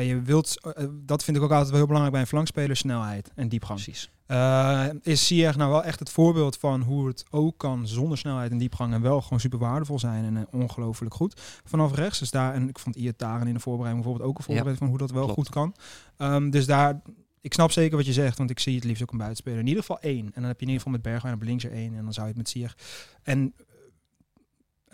je 0.00 0.22
wilt, 0.22 0.60
eh, 0.60 0.84
dat 0.92 1.24
vind 1.24 1.36
ik 1.36 1.42
ook 1.42 1.50
altijd 1.50 1.68
wel 1.68 1.78
heel 1.78 1.86
belangrijk 1.86 2.12
bij 2.12 2.22
een 2.22 2.30
flankspeler, 2.30 2.76
snelheid 2.76 3.30
en 3.34 3.48
diepgang. 3.48 3.82
Precies. 3.82 4.10
Eh, 4.26 4.86
is 5.02 5.26
Ziyech 5.26 5.56
nou 5.56 5.70
wel 5.70 5.84
echt 5.84 5.98
het 5.98 6.10
voorbeeld 6.10 6.56
van 6.56 6.82
hoe 6.82 7.06
het 7.06 7.24
ook 7.30 7.58
kan 7.58 7.88
zonder 7.88 8.18
snelheid 8.18 8.50
en 8.50 8.58
diepgang 8.58 8.92
en 8.92 9.02
wel 9.02 9.20
gewoon 9.22 9.40
super 9.40 9.58
waardevol 9.58 9.98
zijn 9.98 10.24
en 10.24 10.36
eh, 10.36 10.42
ongelooflijk 10.60 11.14
goed 11.14 11.40
vanaf 11.64 11.94
rechts. 11.94 12.18
Dus 12.18 12.30
daar, 12.30 12.54
en 12.54 12.68
ik 12.68 12.78
vond 12.78 12.96
Iataren 12.96 13.46
in 13.46 13.54
de 13.54 13.60
voorbereiding 13.60 14.04
bijvoorbeeld 14.04 14.30
ook 14.30 14.38
een 14.38 14.54
voorbeeld 14.54 14.78
van 14.78 14.88
hoe 14.88 14.98
dat 14.98 15.10
wel 15.10 15.24
klopt. 15.24 15.38
goed 15.38 15.48
kan. 15.48 15.74
Ehm, 16.16 16.50
dus 16.50 16.66
daar, 16.66 17.00
ik 17.40 17.52
snap 17.52 17.70
zeker 17.70 17.96
wat 17.96 18.06
je 18.06 18.12
zegt, 18.12 18.38
want 18.38 18.50
ik 18.50 18.58
zie 18.58 18.74
het 18.74 18.84
liefst 18.84 19.02
ook 19.02 19.12
een 19.12 19.18
buitenspeler. 19.18 19.58
In 19.58 19.66
ieder 19.66 19.82
geval 19.82 20.00
één. 20.00 20.24
En 20.24 20.32
dan 20.34 20.44
heb 20.44 20.60
je 20.60 20.66
in 20.66 20.72
ieder 20.72 20.82
geval 20.82 20.92
met 20.92 21.02
Bergwijn 21.02 21.34
op 21.34 21.42
links 21.42 21.64
er 21.64 21.72
één 21.72 21.94
en 21.96 22.04
dan 22.04 22.12
zou 22.12 22.26
je 22.26 22.32
het 22.32 22.42
met 22.42 22.48
Ziyech. 22.48 22.76
En 23.22 23.54
eh, 23.56 23.64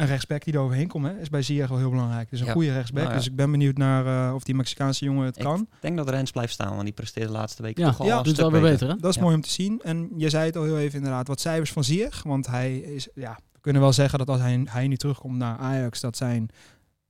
een 0.00 0.06
rechtsback 0.06 0.44
die 0.44 0.54
er 0.54 0.60
overheen 0.60 0.88
komt, 0.88 1.06
hè, 1.06 1.18
is 1.20 1.28
bij 1.28 1.42
Ziyech 1.42 1.68
wel 1.68 1.78
heel 1.78 1.90
belangrijk. 1.90 2.30
Dus 2.30 2.40
een 2.40 2.46
Ja. 2.46 2.52
goede 2.52 2.72
rechtsback. 2.72 3.00
Nou 3.02 3.14
ja. 3.14 3.18
Dus 3.20 3.28
ik 3.28 3.36
ben 3.36 3.50
benieuwd 3.50 3.76
naar 3.76 4.28
eh, 4.28 4.34
of 4.34 4.42
die 4.42 4.54
Mexicaanse 4.54 5.04
jongen 5.04 5.24
het 5.26 5.36
Ik 5.36 5.42
kan. 5.44 5.68
denk 5.80 5.96
dat 5.96 6.08
Rens 6.08 6.30
blijft 6.30 6.52
staan, 6.52 6.70
want 6.70 6.82
die 6.84 6.92
presteerde 6.92 7.28
de 7.32 7.36
laatste 7.36 7.62
weken 7.62 7.82
Ja, 7.82 7.88
toch 7.90 8.00
al 8.00 8.06
ja, 8.06 8.12
wel 8.22 8.22
weer 8.22 8.60
beter. 8.60 8.60
beter 8.60 8.88
hè? 8.88 8.96
Dat 8.96 9.10
is 9.10 9.16
Ja. 9.16 9.22
mooi 9.22 9.34
om 9.34 9.40
te 9.40 9.50
zien. 9.50 9.80
En 9.82 10.10
je 10.16 10.28
zei 10.30 10.44
het 10.46 10.56
al 10.56 10.64
heel 10.64 10.78
even 10.78 10.98
inderdaad, 10.98 11.26
wat 11.28 11.40
cijfers 11.40 11.72
van 11.72 11.84
Ziyech. 11.84 12.22
Want 12.22 12.46
hij 12.46 12.78
is, 12.78 13.08
ja, 13.14 13.38
we 13.52 13.58
kunnen 13.60 13.82
wel 13.82 13.92
zeggen 13.92 14.18
dat 14.18 14.28
als 14.28 14.40
hij, 14.40 14.60
hij 14.64 14.86
nu 14.88 14.96
terugkomt 14.96 15.36
naar 15.36 15.56
Ajax, 15.58 16.00
dat 16.00 16.16
zijn 16.16 16.48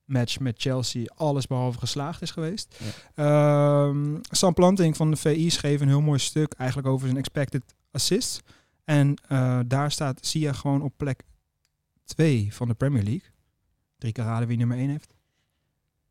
match 0.05 0.39
met 0.39 0.55
Chelsea 0.63 1.05
alles 1.15 1.47
behalve 1.47 1.79
geslaagd 1.79 2.23
is 2.23 2.31
geweest. 2.31 2.79
Ehm, 3.15 4.17
Sam 4.23 4.55
Planting 4.55 4.97
van 4.97 5.11
de 5.11 5.17
VI 5.17 5.51
schreef 5.51 5.81
een 5.81 5.89
heel 5.89 6.01
mooi 6.01 6.19
stuk 6.19 6.53
eigenlijk 6.53 6.89
over 6.89 7.07
zijn 7.07 7.19
expected 7.19 7.63
assists. 7.91 8.41
En 8.85 9.15
eh, 9.29 9.59
daar 9.67 9.91
staat 9.91 10.27
Ziyech 10.27 10.59
gewoon 10.59 10.83
op 10.83 10.93
plek 10.97 11.23
2 12.15 12.49
van 12.55 12.69
de 12.69 12.75
Premier 12.75 13.03
League. 13.03 13.29
Drie 13.99 14.12
keer 14.12 14.25
raden 14.25 14.49
wie 14.49 14.57
nummer 14.57 14.77
1 14.79 14.89
heeft. 14.91 15.12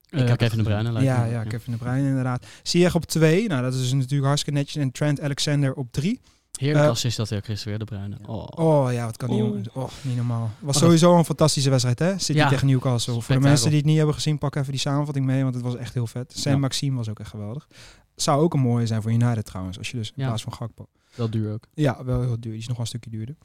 Eh, 0.10 0.28
heb 0.28 0.38
Kevin 0.38 0.57
de 0.57 0.63
Bruyne 0.63 0.92
lijkt 0.92 1.07
Ja, 1.07 1.24
me. 1.24 1.30
ja, 1.31 1.44
Kevin 1.44 1.72
de 1.72 1.78
Bruyne 1.78 2.07
inderdaad. 2.07 2.46
Ziyech 2.63 2.96
op 2.96 3.06
2, 3.06 3.48
nou 3.48 3.62
dat 3.62 3.74
is 3.74 3.94
natuurlijk 3.94 4.25
hartstikke 4.25 4.60
netjes. 4.60 4.81
En 4.84 4.92
Trent 4.92 5.22
Alexander 5.22 5.74
op 5.74 5.88
3. 5.92 6.19
Heerlijk 6.60 6.86
Eh, 6.86 6.92
assist 6.92 7.18
dat 7.18 7.30
hij 7.30 7.42
Chris 7.42 7.63
weer 7.63 7.80
de 7.80 7.86
Bruyne. 7.86 8.18
Oh. 8.25 8.46
Oh 8.56 8.94
ja, 8.94 9.06
wat 9.06 9.18
kan 9.18 9.30
die 9.30 9.38
Oeh. 9.42 9.48
jongen. 9.50 9.66
Oh, 9.74 9.90
niet 10.01 10.16
normaal. 10.16 10.51
Was 10.60 10.78
sowieso 10.78 11.18
een 11.18 11.25
fantastische 11.25 11.69
wedstrijd, 11.69 12.00
hè? 12.00 12.18
City 12.19 12.40
Ja. 12.40 12.50
tegen 12.50 12.68
Newcastle. 12.68 13.22
Voor 13.22 13.36
de 13.36 13.42
mensen 13.42 13.68
die 13.69 13.78
het 13.78 13.86
niet 13.88 13.98
hebben 13.98 14.16
gezien, 14.16 14.38
pak 14.38 14.56
even 14.56 14.72
die 14.72 14.80
samenvatting 14.80 15.25
mee, 15.25 15.44
want 15.44 15.56
het 15.56 15.63
was 15.63 15.75
echt 15.75 15.94
heel 15.94 16.07
vet. 16.07 16.34
Sam 16.38 16.52
Ja. 16.52 16.57
Maxime 16.57 16.95
was 16.98 17.10
ook 17.10 17.19
echt 17.19 17.30
geweldig. 17.30 17.68
Zou 18.16 18.42
ook 18.42 18.54
een 18.54 18.60
mooie 18.60 18.86
zijn 18.88 19.02
voor 19.02 19.12
United 19.12 19.45
trouwens, 19.45 19.78
als 19.78 19.92
je 19.92 19.98
dus 19.98 20.07
in 20.07 20.13
Ja. 20.16 20.25
plaats 20.28 20.44
van 20.44 20.54
Gakpo. 20.54 20.88
Wel 21.15 21.29
duur 21.29 21.53
ook. 21.53 21.63
Ja, 21.73 22.03
wel 22.03 22.21
heel 22.21 22.39
duur. 22.39 22.51
Die 22.51 22.61
is 22.61 22.67
nog 22.67 22.77
wel 22.77 22.85
een 22.85 22.88
stukje 22.91 23.09
duurder. 23.09 23.35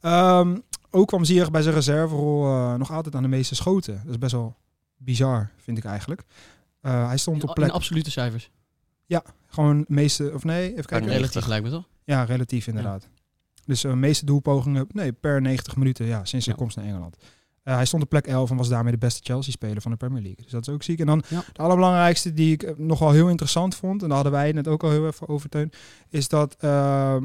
Ehm, 0.00 0.58
ook 0.90 1.06
kwam 1.08 1.24
Ziyech 1.24 1.50
bij 1.50 1.62
zijn 1.62 1.74
reserverol 1.74 2.44
eh, 2.46 2.74
nog 2.74 2.90
altijd 2.92 3.14
aan 3.14 3.22
de 3.22 3.28
meeste 3.28 3.54
schoten. 3.54 4.00
Dat 4.02 4.10
is 4.12 4.18
best 4.18 4.32
wel 4.32 4.56
bizar, 4.96 5.50
vind 5.56 5.78
ik 5.78 5.84
eigenlijk. 5.84 6.22
Eh, 6.80 7.06
hij 7.06 7.16
stond 7.18 7.36
In, 7.36 7.42
op 7.42 7.48
in 7.48 7.54
plek 7.54 7.70
absolute 7.74 8.10
cijfers. 8.10 8.50
gewoon 9.46 9.84
meeste, 9.88 10.30
of 10.34 10.44
nee, 10.44 10.70
even 10.72 10.84
kijken. 10.84 11.08
Relatief 11.08 11.46
lijkt 11.46 11.64
me 11.64 11.70
toch? 11.70 11.88
Ja, 12.04 12.22
relatief 12.24 12.66
inderdaad. 12.66 13.08
Dus 13.64 13.80
de 13.80 13.88
meeste 13.96 14.24
doelpogingen, 14.24 14.86
nee, 14.92 15.12
per 15.12 15.40
90 15.40 15.76
minuten, 15.76 16.06
ja, 16.06 16.24
sinds 16.24 16.44
zijn 16.44 16.56
Ja. 16.56 16.62
komst 16.62 16.76
naar 16.76 16.86
Engeland. 16.86 17.16
Eh, 17.64 17.74
hij 17.74 17.84
stond 17.84 18.02
op 18.02 18.08
plek 18.08 18.26
11 18.26 18.50
en 18.50 18.56
was 18.56 18.68
daarmee 18.68 18.92
de 18.92 18.98
beste 18.98 19.20
Chelsea-speler 19.22 19.82
van 19.82 19.90
de 19.90 19.96
Premier 19.96 20.22
League. 20.22 20.42
Dus 20.42 20.52
dat 20.52 20.68
is 20.68 20.74
ook 20.74 20.82
ziek. 20.82 21.00
En 21.00 21.06
dan 21.06 21.22
Ja. 21.28 21.42
de 21.52 21.62
allerbelangrijkste 21.62 22.32
die 22.32 22.52
ik 22.52 22.62
eh, 22.62 22.74
nog 22.76 22.98
wel 22.98 23.10
heel 23.10 23.28
interessant 23.28 23.74
vond, 23.74 24.02
en 24.02 24.06
daar 24.08 24.16
hadden 24.16 24.32
wij 24.32 24.46
het 24.46 24.54
net 24.54 24.68
ook 24.68 24.82
al 24.82 24.90
heel 24.90 25.06
even 25.06 25.28
over, 25.28 25.48
Teun, 25.48 25.72
is 26.08 26.28
dat 26.28 26.56
ehm, 26.58 27.24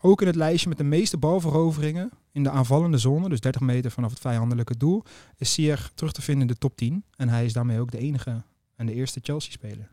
ook 0.00 0.20
in 0.20 0.26
het 0.26 0.36
lijstje 0.36 0.68
met 0.68 0.78
de 0.78 0.84
meeste 0.84 1.16
balveroveringen 1.16 2.10
in 2.32 2.42
de 2.42 2.50
aanvallende 2.50 2.98
zone, 2.98 3.28
dus 3.28 3.40
30 3.40 3.60
meter 3.60 3.90
vanaf 3.90 4.10
het 4.10 4.20
vijandelijke 4.20 4.76
doel, 4.76 5.02
is 5.36 5.54
Ziyech 5.54 5.90
terug 5.94 6.12
te 6.12 6.22
vinden 6.22 6.42
in 6.48 6.52
de 6.52 6.58
top 6.58 6.76
10. 6.76 7.04
En 7.16 7.28
hij 7.28 7.44
is 7.44 7.52
daarmee 7.52 7.80
ook 7.80 7.90
de 7.90 7.98
enige 7.98 8.42
en 8.76 8.86
de 8.86 8.94
eerste 8.94 9.20
Chelsea-speler. 9.22 9.88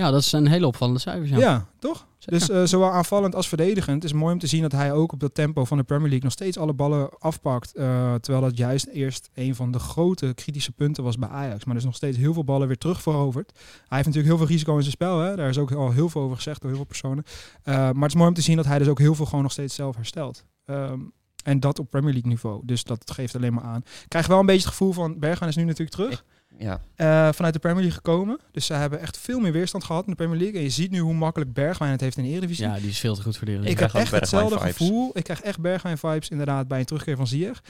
Ja, 0.00 0.10
dat 0.10 0.24
zijn 0.24 0.46
hele 0.46 0.66
opvallende 0.66 1.00
cijfers. 1.00 1.30
Ja. 1.30 1.38
Ja, 1.38 1.66
toch? 1.78 2.06
Zeker. 2.18 2.38
Dus 2.38 2.50
eh, 2.50 2.64
zowel 2.64 2.90
aanvallend 2.90 3.34
als 3.34 3.48
verdedigend. 3.48 4.02
Het 4.02 4.12
is 4.12 4.18
mooi 4.18 4.32
om 4.32 4.38
te 4.38 4.46
zien 4.46 4.62
dat 4.62 4.72
hij 4.72 4.92
ook 4.92 5.12
op 5.12 5.20
dat 5.20 5.34
tempo 5.34 5.64
van 5.64 5.76
de 5.76 5.82
Premier 5.82 6.06
League 6.08 6.24
nog 6.24 6.32
steeds 6.32 6.58
alle 6.58 6.72
ballen 6.72 7.18
afpakt. 7.18 7.74
eh, 7.74 8.14
terwijl 8.14 8.44
dat 8.44 8.56
juist 8.56 8.86
eerst 8.86 9.30
een 9.34 9.54
van 9.54 9.70
de 9.70 9.78
grote 9.78 10.32
kritische 10.34 10.72
punten 10.72 11.04
was 11.04 11.18
bij 11.18 11.28
Ajax. 11.28 11.64
Maar 11.64 11.74
er 11.74 11.80
is 11.80 11.86
nog 11.86 11.94
steeds 11.96 12.16
heel 12.16 12.32
veel 12.32 12.44
ballen 12.44 12.66
weer 12.66 12.78
terug 12.78 13.02
veroverd. 13.02 13.52
Hij 13.54 13.62
heeft 13.88 14.06
natuurlijk 14.06 14.26
heel 14.26 14.36
veel 14.36 14.46
risico 14.46 14.74
in 14.74 14.80
zijn 14.80 14.92
spel. 14.92 15.18
Hè? 15.18 15.36
Daar 15.36 15.48
is 15.48 15.58
ook 15.58 15.72
al 15.72 15.90
heel 15.90 16.08
veel 16.08 16.22
over 16.22 16.36
gezegd 16.36 16.60
door 16.60 16.68
heel 16.70 16.78
veel 16.78 16.88
personen. 16.88 17.24
Eh, 17.62 17.74
maar 17.74 17.94
het 17.94 18.04
is 18.10 18.14
mooi 18.14 18.28
om 18.28 18.34
te 18.34 18.40
zien 18.42 18.56
dat 18.56 18.66
hij 18.66 18.78
dus 18.78 18.88
ook 18.88 18.98
heel 18.98 19.14
veel 19.14 19.26
gewoon 19.26 19.42
nog 19.42 19.52
steeds 19.52 19.74
zelf 19.74 19.96
herstelt. 19.96 20.44
Ehm, 20.64 20.98
en 21.44 21.60
dat 21.60 21.78
op 21.78 21.90
Premier 21.90 22.12
League 22.12 22.30
niveau. 22.30 22.60
Dus 22.64 22.84
dat 22.84 23.10
geeft 23.10 23.36
alleen 23.36 23.54
maar 23.54 23.64
aan. 23.64 23.80
Ik 23.84 24.08
krijg 24.08 24.26
wel 24.26 24.38
een 24.38 24.46
beetje 24.46 24.60
het 24.60 24.70
gevoel 24.70 24.92
van 24.92 25.18
Bergwijn 25.18 25.50
is 25.50 25.56
nu 25.56 25.64
natuurlijk 25.64 25.90
terug. 25.96 26.24
Ja, 26.58 26.80
Eh, 26.94 27.32
vanuit 27.32 27.54
de 27.54 27.58
Premier 27.60 27.80
League 27.82 27.96
gekomen. 28.02 28.38
Dus 28.52 28.66
ze 28.66 28.72
hebben 28.72 29.00
echt 29.00 29.18
veel 29.18 29.40
meer 29.40 29.52
weerstand 29.52 29.84
gehad 29.84 30.04
in 30.04 30.10
de 30.10 30.16
Premier 30.16 30.38
League. 30.38 30.56
En 30.56 30.62
je 30.62 30.70
ziet 30.70 30.90
nu 30.90 30.98
hoe 30.98 31.14
makkelijk 31.14 31.52
Bergwijn 31.52 31.90
het 31.92 32.00
heeft 32.00 32.16
in 32.16 32.22
de 32.22 32.28
Eredivisie. 32.28 32.64
Ja, 32.66 32.74
die 32.78 32.88
is 32.88 32.98
veel 32.98 33.14
te 33.14 33.22
goed 33.22 33.36
voor 33.36 33.46
de 33.46 33.52
ik 33.52 33.58
Eredivisie. 33.58 33.82
heb 33.84 33.90
krijg 33.92 34.12
echt 34.12 34.20
hetzelfde 34.20 34.48
Bergwijn-vibes. 34.50 34.88
gevoel. 34.88 35.10
Ik 35.18 35.24
krijg 35.24 35.40
echt 35.40 35.60
Bergwijn-vibes 35.60 36.28
inderdaad 36.28 36.68
bij 36.68 36.78
een 36.78 36.84
terugkeer 36.84 37.16
van 37.16 37.26
Zier. 37.26 37.60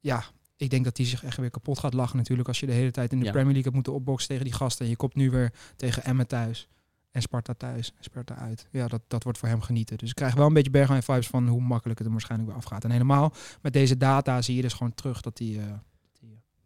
Ja, 0.00 0.24
ik 0.56 0.70
denk 0.70 0.84
dat 0.84 0.96
hij 0.96 1.06
zich 1.06 1.24
echt 1.24 1.36
weer 1.36 1.50
kapot 1.50 1.78
gaat 1.78 1.94
lachen 1.94 2.16
natuurlijk. 2.16 2.48
Als 2.48 2.60
je 2.60 2.66
de 2.66 2.72
hele 2.72 2.90
tijd 2.90 3.12
in 3.12 3.18
de 3.18 3.24
Ja. 3.24 3.30
Premier 3.30 3.52
League 3.52 3.64
hebt 3.64 3.74
moeten 3.74 3.92
opboksen 3.92 4.28
tegen 4.28 4.44
die 4.44 4.52
gasten. 4.54 4.84
En 4.84 4.90
je 4.90 4.96
komt 4.96 5.14
nu 5.14 5.30
weer 5.30 5.52
tegen 5.76 6.04
Emmen 6.04 6.26
thuis. 6.26 6.68
En 7.10 7.22
Sparta 7.22 7.54
thuis 7.54 7.88
en 7.96 8.04
Sparta 8.04 8.34
uit. 8.34 8.66
Ja, 8.70 8.88
dat, 8.88 9.00
dat 9.08 9.22
wordt 9.22 9.38
voor 9.38 9.48
hem 9.48 9.60
genieten. 9.60 9.98
Dus 9.98 10.08
ik 10.08 10.14
krijg 10.14 10.34
wel 10.34 10.46
een 10.46 10.52
beetje 10.52 10.70
Bergwijn-vibes 10.70 11.26
van 11.26 11.48
hoe 11.48 11.60
makkelijk 11.60 11.98
het 11.98 12.06
hem 12.08 12.16
waarschijnlijk 12.16 12.50
weer 12.50 12.58
afgaat. 12.60 12.84
En 12.84 12.90
helemaal 12.90 13.32
met 13.62 13.72
deze 13.72 13.96
data 13.96 14.42
zie 14.42 14.56
je 14.56 14.62
dus 14.62 14.72
gewoon 14.72 14.94
terug 14.94 15.20
dat 15.20 15.38
hij... 15.38 15.48
eh, 15.48 15.62
eh, 15.62 15.68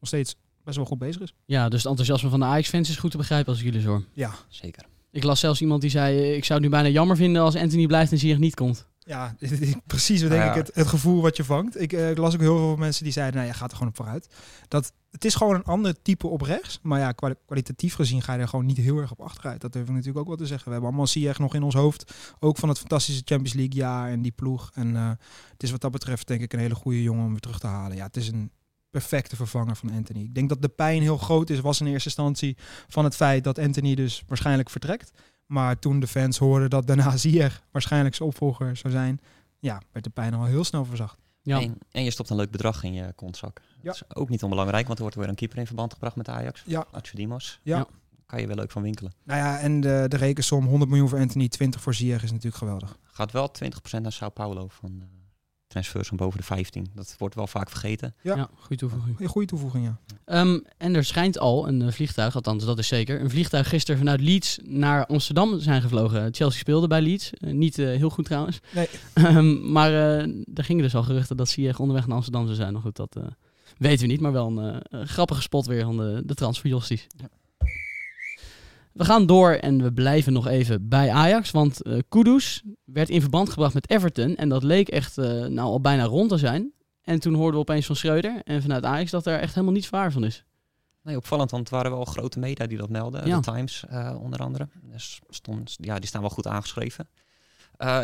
nog 0.01 0.09
steeds 0.09 0.37
best 0.79 0.89
wel 0.89 0.99
goed 0.99 0.99
bezig 0.99 1.23
is. 1.23 1.35
Ja, 1.45 1.69
dus 1.69 1.79
het 1.83 1.89
enthousiasme 1.91 2.29
van 2.31 2.41
de 2.41 2.47
Ajax-fans 2.47 2.89
is 2.89 2.97
goed 2.97 3.11
te 3.11 3.17
begrijpen 3.17 3.49
als 3.49 3.59
ik 3.59 3.65
jullie 3.65 3.81
zo 3.81 3.89
hoor. 3.89 4.05
Ja, 4.13 4.31
Zeker. 4.49 4.85
Ik 5.13 5.23
las 5.25 5.41
zelfs 5.41 5.61
iemand 5.61 5.81
die 5.81 5.91
zei, 5.91 6.19
eh, 6.19 6.37
ik 6.37 6.45
zou 6.45 6.61
het 6.61 6.69
nu 6.71 6.75
bijna 6.77 6.89
jammer 6.89 7.17
vinden 7.17 7.43
als 7.43 7.57
Anthony 7.57 7.87
blijft 7.87 8.13
en 8.13 8.19
Ziyech 8.19 8.39
niet 8.39 8.55
komt. 8.55 8.87
ja 8.99 9.35
precies 9.87 10.21
denk 10.21 10.45
ik 10.49 10.55
het, 10.55 10.71
het 10.75 10.87
gevoel 10.87 11.23
wat 11.23 11.37
je 11.37 11.45
vangt. 11.45 11.81
Ik, 11.81 11.93
eh, 11.93 12.11
ik 12.11 12.19
las 12.19 12.35
ook 12.35 12.41
heel 12.41 12.57
veel 12.57 12.77
mensen 12.77 13.05
die 13.05 13.13
zeiden, 13.13 13.35
nou 13.37 13.47
ja, 13.47 13.55
gaat 13.55 13.71
er 13.71 13.77
gewoon 13.77 13.93
op 13.93 13.97
vooruit. 13.97 14.29
Dat, 14.69 14.93
het 15.11 15.25
is 15.25 15.35
gewoon 15.35 15.55
een 15.55 15.65
ander 15.65 16.03
type 16.03 16.27
op 16.27 16.41
rechts. 16.41 16.79
Maar 16.83 16.99
ja, 17.01 17.13
kwali- 17.13 17.35
kwalitatief 17.47 17.95
gezien 17.95 18.23
ga 18.23 18.33
je 18.35 18.41
er 18.41 18.49
gewoon 18.49 18.67
niet 18.67 18.77
heel 18.77 18.97
erg 18.99 19.11
op 19.11 19.21
achteruit. 19.21 19.61
Dat 19.61 19.73
durf 19.73 19.85
ik 19.85 19.91
natuurlijk 19.91 20.19
ook 20.19 20.27
wel 20.27 20.37
te 20.37 20.47
zeggen. 20.47 20.65
We 20.67 20.71
hebben 20.73 20.89
allemaal 20.89 21.07
Ziyech 21.07 21.39
nog 21.39 21.55
in 21.55 21.63
ons 21.63 21.75
hoofd. 21.75 22.13
Ook 22.41 22.57
van 22.59 22.69
het 22.69 22.79
fantastische 22.79 23.23
Champions 23.25 23.55
League 23.55 23.75
jaar 23.75 24.11
en 24.11 24.23
die 24.23 24.33
ploeg. 24.33 24.71
En 24.75 24.97
eh, 24.97 25.09
het 25.53 25.63
is 25.63 25.71
wat 25.71 25.81
dat 25.81 25.91
betreft 25.91 26.27
denk 26.27 26.41
ik 26.41 26.53
een 26.53 26.59
hele 26.59 26.75
goede 26.75 27.03
jongen 27.03 27.25
om 27.25 27.31
weer 27.31 27.41
terug 27.41 27.59
te 27.59 27.67
halen. 27.67 27.97
Ja, 27.97 28.05
het 28.07 28.17
is 28.17 28.29
een 28.29 28.51
perfecte 28.91 29.37
vervanger 29.37 29.77
van 29.77 29.93
Anthony. 29.93 30.21
Ik 30.21 30.35
denk 30.35 30.49
dat 30.49 30.63
de 30.63 30.69
pijn 30.69 31.03
heel 31.03 31.19
groot 31.19 31.51
is, 31.51 31.61
was 31.61 31.81
in 31.81 31.87
eerste 31.87 32.09
instantie 32.09 32.57
van 32.89 33.05
het 33.05 33.17
feit 33.17 33.45
dat 33.45 33.59
Anthony 33.59 33.95
dus 33.95 34.23
waarschijnlijk 34.27 34.71
vertrekt. 34.71 35.11
Maar 35.47 35.79
toen 35.79 36.01
de 36.01 36.07
fans 36.07 36.39
hoorden 36.39 36.71
dat 36.71 36.87
daarna 36.87 37.17
Ziyech 37.17 37.63
waarschijnlijk 37.71 38.15
zijn 38.15 38.29
opvolger 38.29 38.77
zou 38.77 38.93
zijn, 38.93 39.21
ja, 39.59 39.83
werd 39.93 40.05
de 40.05 40.11
pijn 40.11 40.35
al 40.35 40.45
heel 40.45 40.65
snel 40.65 40.85
verzacht. 40.85 41.19
Ja. 41.43 41.61
En, 41.61 41.79
en 41.91 42.05
je 42.05 42.11
stopt 42.11 42.31
een 42.31 42.37
leuk 42.37 42.51
bedrag 42.51 42.83
in 42.83 42.93
je 42.93 43.13
kontzak. 43.13 43.61
Ja. 43.61 43.81
Dat 43.83 43.95
is 43.95 44.17
ook 44.17 44.29
niet 44.29 44.43
onbelangrijk, 44.43 44.87
want 44.87 44.99
er 44.99 45.05
wordt 45.05 45.19
weer 45.19 45.29
een 45.29 45.35
keeper 45.35 45.59
in 45.59 45.67
verband 45.67 45.93
gebracht 45.93 46.17
met 46.17 46.29
Ajax. 46.29 46.63
Ja. 46.67 46.87
Dimos. 47.15 47.61
Ja. 47.63 47.77
Ja. 47.77 47.87
Kan 48.27 48.41
je 48.41 48.47
wel 48.47 48.57
leuk 48.57 48.71
van 48.71 48.83
winkelen. 48.83 49.13
Nou 49.25 49.41
ja, 49.41 49.59
en 49.59 49.81
de, 49.81 50.05
de 50.09 50.17
rekensom 50.17 50.67
100 50.67 50.91
miljoen 50.91 51.09
voor 51.09 51.19
Anthony, 51.19 51.49
20 51.49 51.81
voor 51.81 51.95
Ziyech 51.95 52.23
is 52.23 52.31
natuurlijk 52.31 52.57
geweldig. 52.57 52.99
Gaat 53.03 53.33
wel 53.33 53.53
20% 53.99 54.01
naar 54.01 54.13
Sao 54.13 54.29
Paulo 54.29 54.69
van 54.69 54.99
eh, 55.01 55.20
transfers 55.71 56.09
van 56.09 56.17
boven 56.17 56.39
de 56.39 56.45
15. 56.45 56.87
Dat 56.95 57.15
wordt 57.19 57.35
wel 57.35 57.47
vaak 57.47 57.71
vergeten. 57.71 58.15
Ja. 58.23 58.37
Ja, 58.37 58.51
goede 58.55 58.77
toevoeging. 58.77 59.21
Een 59.21 59.29
goede 59.29 59.47
toevoeging, 59.47 59.85
ja. 59.85 59.99
Ehm, 60.25 60.59
en 60.77 60.95
er 60.95 61.05
schijnt 61.05 61.39
al 61.39 61.69
een 61.69 61.83
eh, 61.83 61.93
vliegtuig, 61.93 62.35
althans 62.35 62.65
dat 62.65 62.79
is 62.79 62.89
zeker, 62.89 63.21
een 63.21 63.31
vliegtuig 63.31 63.69
gisteren 63.69 63.99
vanuit 63.99 64.21
Leeds 64.21 64.59
naar 64.63 65.07
Amsterdam 65.07 65.61
zijn 65.61 65.83
gevlogen. 65.83 66.35
Chelsea 66.35 66.61
speelde 66.61 66.87
bij 66.87 67.01
Leeds, 67.01 67.31
Eh, 67.33 67.53
niet 67.53 67.79
eh, 67.79 67.87
heel 67.87 68.11
goed 68.11 68.25
trouwens. 68.25 68.61
Nee. 68.75 68.89
Ehm, 69.15 69.73
maar 69.73 69.91
eh, 69.91 70.19
er 70.55 70.65
gingen 70.65 70.83
dus 70.83 70.95
al 70.95 71.03
geruchten 71.03 71.37
dat 71.37 71.49
Ziyech 71.49 71.79
onderweg 71.79 72.07
naar 72.07 72.17
Amsterdam 72.17 72.45
zou 72.45 72.57
zijn. 72.57 72.73
Nou 72.73 72.85
goed, 72.85 72.97
dat 72.97 73.17
eh, 73.17 73.23
weten 73.79 74.07
we 74.07 74.13
niet, 74.13 74.21
maar 74.21 74.33
wel 74.33 74.47
een 74.59 74.83
een 74.91 75.09
grappige 75.09 75.43
spot 75.43 75.67
weer 75.67 75.85
van 75.85 75.97
de, 75.97 76.23
de 76.27 76.35
transferjosties. 76.35 77.07
Ja. 77.17 77.29
We 79.01 79.07
gaan 79.07 79.27
door 79.27 79.51
en 79.53 79.83
we 79.83 79.93
blijven 79.93 80.33
nog 80.33 80.47
even 80.47 80.89
bij 80.89 81.11
Ajax, 81.11 81.51
want 81.51 81.83
eh 81.83 81.99
Kudus 82.09 82.63
werd 82.85 83.09
in 83.09 83.21
verband 83.21 83.51
gebracht 83.51 83.75
met 83.75 83.91
Everton 83.91 84.37
en 84.37 84.49
dat 84.49 84.63
leek 84.63 84.89
echt 84.89 85.19
eh, 85.19 85.27
nou 85.27 85.59
al 85.59 85.81
bijna 85.81 86.05
rond 86.05 86.29
te 86.29 86.39
zijn. 86.39 86.73
En 87.03 87.21
toen 87.21 87.35
hoorden 87.35 87.55
we 87.55 87.61
opeens 87.61 87.87
van 87.87 87.97
Schreuder 87.97 88.41
en 88.45 88.63
vanuit 88.63 88.85
Ajax 88.85 89.11
dat 89.11 89.27
er 89.27 89.39
echt 89.39 89.55
helemaal 89.55 89.75
niets 89.75 89.91
waar 89.91 90.13
van 90.13 90.25
is. 90.25 90.45
Nee, 91.03 91.17
opvallend, 91.17 91.51
want 91.51 91.63
het 91.63 91.73
waren 91.73 91.91
wel 91.91 92.05
grote 92.05 92.39
media 92.39 92.67
die 92.67 92.79
dat 92.79 92.89
melden. 92.89 93.27
Ja. 93.27 93.37
De 93.41 93.53
Times 93.53 93.85
eh, 93.89 94.17
onder 94.21 94.41
andere. 94.41 94.69
Dus 94.83 95.21
stond, 95.29 95.77
ja, 95.81 95.99
die 95.99 96.09
staan 96.09 96.21
wel 96.21 96.31
goed 96.31 96.47
aangeschreven. 96.47 97.09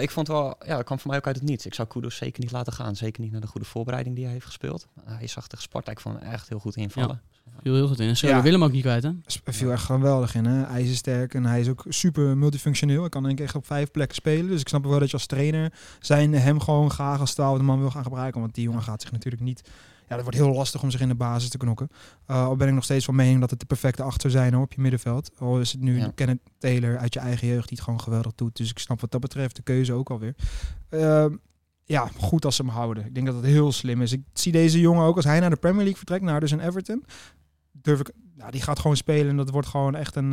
Ik 0.00 0.10
vond 0.10 0.28
wel, 0.28 0.56
ja, 0.66 0.76
dat 0.76 0.84
kwam 0.84 0.98
voor 0.98 1.08
mij 1.08 1.18
ook 1.18 1.26
uit 1.26 1.36
het 1.36 1.44
niets. 1.44 1.66
Ik 1.66 1.74
zou 1.74 1.88
Kudus 1.88 2.16
zeker 2.16 2.40
niet 2.40 2.52
laten 2.52 2.72
gaan. 2.72 2.96
Zeker 2.96 3.22
niet 3.22 3.32
naar 3.32 3.40
de 3.40 3.46
goede 3.46 3.66
voorbereiding 3.66 4.14
die 4.14 4.24
hij 4.24 4.32
heeft 4.32 4.46
gespeeld. 4.46 4.86
Uh, 4.98 5.16
hij 5.18 5.26
zag 5.26 5.46
tegen 5.46 5.64
Sparta, 5.64 5.90
ik 5.90 6.00
vond 6.00 6.18
hem 6.20 6.32
echt 6.32 6.48
heel 6.48 6.58
goed 6.58 6.76
invallen. 6.76 7.22
Viel 7.62 7.74
heel 7.74 7.88
goed 7.88 8.00
in. 8.00 8.08
En 8.08 8.28
Ja. 8.28 8.42
wil 8.42 8.52
hem 8.52 8.64
ook 8.64 8.72
niet 8.72 8.82
kwijt, 8.82 9.02
hè? 9.02 9.10
Viel 9.44 9.72
echt 9.72 9.84
geweldig 9.84 10.34
in. 10.34 10.44
Hè? 10.44 10.66
Hij 10.66 10.82
is 10.82 10.96
sterk 10.96 11.34
en 11.34 11.46
hij 11.46 11.60
is 11.60 11.68
ook 11.68 11.84
super 11.88 12.36
multifunctioneel. 12.36 13.00
Hij 13.00 13.08
kan 13.08 13.22
denk 13.22 13.38
ik 13.38 13.44
echt 13.44 13.54
op 13.54 13.66
vijf 13.66 13.90
plekken 13.90 14.16
spelen. 14.16 14.48
Dus 14.48 14.60
ik 14.60 14.68
snap 14.68 14.84
wel 14.84 14.98
dat 14.98 15.08
je 15.08 15.16
als 15.16 15.26
trainer 15.26 15.72
zijn 16.00 16.32
hem 16.34 16.60
gewoon 16.60 16.90
graag 16.90 17.20
als 17.20 17.34
twaalfde 17.34 17.64
man 17.64 17.78
wil 17.78 17.90
gaan 17.90 18.02
gebruiken. 18.02 18.40
Want 18.40 18.54
die 18.54 18.64
jongen 18.64 18.82
gaat 18.82 19.02
zich 19.02 19.12
natuurlijk 19.12 19.42
niet... 19.42 19.62
Ja, 20.08 20.14
dat 20.14 20.24
wordt 20.24 20.38
heel 20.38 20.52
lastig 20.54 20.82
om 20.82 20.90
zich 20.90 21.00
in 21.00 21.08
de 21.08 21.14
basis 21.14 21.48
te 21.48 21.58
knokken. 21.58 21.88
Uh, 22.30 22.44
al 22.44 22.56
ben 22.56 22.68
ik 22.68 22.74
nog 22.74 22.84
steeds 22.84 23.04
van 23.04 23.14
mening 23.14 23.40
dat 23.40 23.50
het 23.50 23.60
de 23.60 23.66
perfecte 23.66 24.02
achter 24.02 24.30
zijn 24.30 24.52
hoor, 24.54 24.62
op 24.62 24.72
je 24.72 24.80
middenveld. 24.80 25.30
Al 25.38 25.60
is 25.60 25.72
het 25.72 25.80
nu 25.80 25.98
Ja. 25.98 26.12
Kenneth 26.14 26.40
Taylor 26.58 26.98
uit 26.98 27.14
je 27.14 27.20
eigen 27.20 27.46
jeugd 27.48 27.68
die 27.68 27.76
het 27.76 27.86
gewoon 27.86 28.00
geweldig 28.00 28.32
doet. 28.34 28.56
Dus 28.56 28.70
ik 28.70 28.78
snap 28.78 29.00
wat 29.00 29.10
dat 29.10 29.20
betreft 29.20 29.56
de 29.56 29.62
keuze 29.62 29.92
ook 29.92 30.10
alweer. 30.10 30.34
Ehm 30.88 31.34
ja, 31.84 32.10
goed 32.18 32.44
als 32.44 32.56
ze 32.56 32.62
hem 32.62 32.70
houden. 32.70 33.06
Ik 33.06 33.14
denk 33.14 33.26
dat 33.26 33.34
het 33.34 33.44
heel 33.44 33.72
slim 33.72 34.02
is. 34.02 34.12
Ik 34.12 34.22
zie 34.32 34.52
deze 34.52 34.80
jongen 34.80 35.04
ook 35.04 35.16
als 35.16 35.24
hij 35.24 35.40
naar 35.40 35.50
de 35.50 35.56
Premier 35.56 35.78
League 35.82 35.96
vertrekt, 35.96 36.24
naar 36.24 36.40
dus 36.40 36.50
een 36.50 36.60
Everton. 36.60 37.04
Durf 37.82 38.00
ik, 38.00 38.10
nou, 38.34 38.50
die 38.50 38.62
gaat 38.62 38.78
gewoon 38.78 38.96
spelen 38.96 39.28
en 39.28 39.36
dat 39.36 39.50
wordt 39.50 39.68
gewoon 39.68 39.94
echt 39.94 40.16
een. 40.16 40.32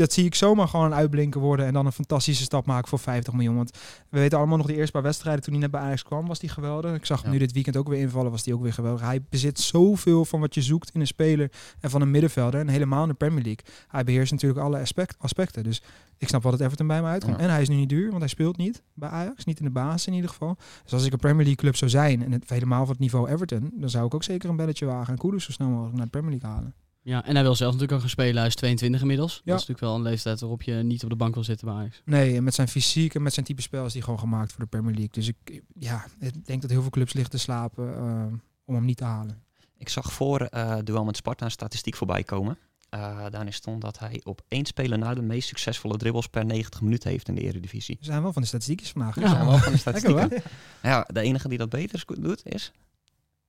Dat 0.00 0.12
zie 0.12 0.24
ik 0.24 0.34
zomaar 0.34 0.68
gewoon 0.68 0.94
uitblinken 0.94 1.40
worden 1.40 1.66
en 1.66 1.72
dan 1.72 1.86
een 1.86 1.92
fantastische 1.92 2.42
stap 2.42 2.66
maken 2.66 2.88
voor 2.88 2.98
50 2.98 3.32
miljoen. 3.32 3.56
Want 3.56 3.70
we 4.08 4.18
weten 4.18 4.38
allemaal 4.38 4.56
nog 4.56 4.66
de 4.66 4.74
eerste 4.74 4.92
paar 4.92 5.02
wedstrijden 5.02 5.42
toen 5.42 5.52
hij 5.52 5.62
net 5.62 5.70
bij 5.70 5.80
Ajax 5.80 6.02
kwam, 6.02 6.26
was 6.26 6.40
hij 6.40 6.48
geweldig. 6.48 6.94
Ik 6.94 7.06
zag 7.06 7.22
hem 7.22 7.26
Ja. 7.26 7.32
nu 7.32 7.38
dit 7.44 7.52
weekend 7.52 7.76
ook 7.76 7.88
weer 7.88 8.00
invallen, 8.00 8.30
was 8.30 8.44
hij 8.44 8.54
ook 8.54 8.62
weer 8.62 8.72
geweldig. 8.72 9.00
Hij 9.00 9.22
bezit 9.28 9.58
zoveel 9.60 10.24
van 10.24 10.40
wat 10.40 10.54
je 10.54 10.62
zoekt 10.62 10.90
in 10.94 11.00
een 11.00 11.06
speler 11.06 11.52
en 11.80 11.90
van 11.90 12.00
een 12.00 12.10
middenvelder 12.10 12.60
en 12.60 12.68
helemaal 12.68 13.02
in 13.02 13.08
de 13.08 13.14
Premier 13.14 13.42
League. 13.42 13.64
Hij 13.88 14.04
beheerst 14.04 14.32
natuurlijk 14.32 14.60
alle 14.60 14.78
aspect, 14.80 15.14
aspecten. 15.18 15.62
Dus 15.62 15.82
ik 16.18 16.28
snap 16.28 16.42
wel 16.42 16.52
dat 16.52 16.60
Everton 16.60 16.86
bij 16.86 17.02
me 17.02 17.08
uitkomt. 17.08 17.36
Ja. 17.36 17.42
En 17.42 17.50
hij 17.50 17.62
is 17.62 17.68
nu 17.68 17.76
niet 17.76 17.88
duur, 17.88 18.08
want 18.08 18.18
hij 18.18 18.28
speelt 18.28 18.56
niet 18.56 18.82
bij 18.94 19.08
Ajax, 19.08 19.44
niet 19.44 19.58
in 19.58 19.64
de 19.64 19.70
basis 19.70 20.06
in 20.06 20.12
ieder 20.12 20.30
geval. 20.30 20.56
Dus 20.82 20.92
als 20.92 21.04
ik 21.04 21.12
een 21.12 21.18
Premier 21.18 21.44
League 21.44 21.56
club 21.56 21.76
zou 21.76 21.90
zijn 21.90 22.24
en 22.24 22.32
het 22.32 22.48
helemaal 22.48 22.80
van 22.80 22.90
het 22.90 22.98
niveau 22.98 23.28
Everton, 23.30 23.70
dan 23.74 23.90
zou 23.90 24.06
ik 24.06 24.14
ook 24.14 24.22
zeker 24.24 24.48
een 24.48 24.56
belletje 24.56 24.86
wagen 24.86 25.12
en 25.12 25.18
Kudus 25.18 25.44
zo 25.44 25.52
snel 25.52 25.68
mogelijk 25.68 25.94
naar 25.96 26.04
de 26.04 26.10
Premier 26.10 26.30
League 26.30 26.50
halen. 26.50 26.74
Ja, 27.10 27.24
en 27.24 27.34
hij 27.34 27.42
wil 27.42 27.54
zelf 27.54 27.72
natuurlijk 27.72 27.92
ook 27.92 28.00
gaan 28.00 28.08
spelen. 28.08 28.36
Hij 28.36 28.46
is 28.46 28.54
22 28.54 29.00
inmiddels. 29.00 29.32
Dat 29.32 29.42
is 29.44 29.52
natuurlijk 29.52 29.80
wel 29.80 29.94
een 29.94 30.02
leeftijd 30.02 30.40
waarop 30.40 30.62
je 30.62 30.72
niet 30.72 31.02
op 31.02 31.10
de 31.10 31.16
bank 31.16 31.34
wil 31.34 31.44
zitten 31.44 31.66
bij 31.66 31.76
Ajax. 31.76 32.02
Nee, 32.04 32.36
en 32.36 32.44
met 32.44 32.54
zijn 32.54 32.68
fysiek 32.68 33.14
en 33.14 33.22
met 33.22 33.32
zijn 33.34 33.46
type 33.46 33.62
spel 33.62 33.86
is 33.86 33.92
hij 33.92 34.02
gewoon 34.02 34.18
gemaakt 34.18 34.52
voor 34.52 34.60
de 34.60 34.70
Premier 34.70 34.94
League. 34.94 35.12
Dus 35.12 35.28
ik, 35.28 35.62
ja, 35.74 36.04
ik 36.18 36.46
denk 36.46 36.60
dat 36.60 36.70
heel 36.70 36.80
veel 36.80 36.90
clubs 36.90 37.12
liggen 37.12 37.32
te 37.32 37.38
slapen 37.38 37.96
eh, 37.96 38.26
om 38.64 38.74
hem 38.74 38.84
niet 38.84 38.96
te 38.96 39.04
halen. 39.04 39.42
Ik 39.78 39.88
zag 39.88 40.12
voor 40.12 40.40
eh 40.40 40.76
duel 40.84 41.04
met 41.04 41.16
Sparta 41.16 41.44
een 41.44 41.50
statistiek 41.50 41.96
voorbij 41.96 42.22
komen. 42.22 42.58
Eh 42.88 43.26
daarin 43.30 43.52
stond 43.52 43.80
dat 43.80 43.98
hij 43.98 44.20
op 44.24 44.42
één 44.48 44.66
speler 44.66 44.98
na 44.98 45.14
de 45.14 45.22
meest 45.22 45.48
succesvolle 45.48 45.96
dribbles 45.96 46.26
per 46.26 46.44
90 46.44 46.80
minuten 46.80 47.10
heeft 47.10 47.28
in 47.28 47.34
de 47.34 47.40
Eredivisie. 47.40 47.96
We 48.00 48.04
zijn 48.04 48.22
wel 48.22 48.32
van 48.32 48.42
de 48.42 48.48
statistiekjes 48.48 48.90
vandaag. 48.90 49.14
Ja. 49.14 49.20
Dat 49.20 49.30
zijn 49.30 49.46
wel 49.46 49.58
van 49.58 49.72
de 49.72 49.78
statistieken. 49.86 50.42
Ja, 50.82 51.06
de 51.12 51.20
enige 51.20 51.48
die 51.48 51.58
dat 51.58 51.68
beter 51.68 52.04
doet 52.20 52.40
is 52.44 52.72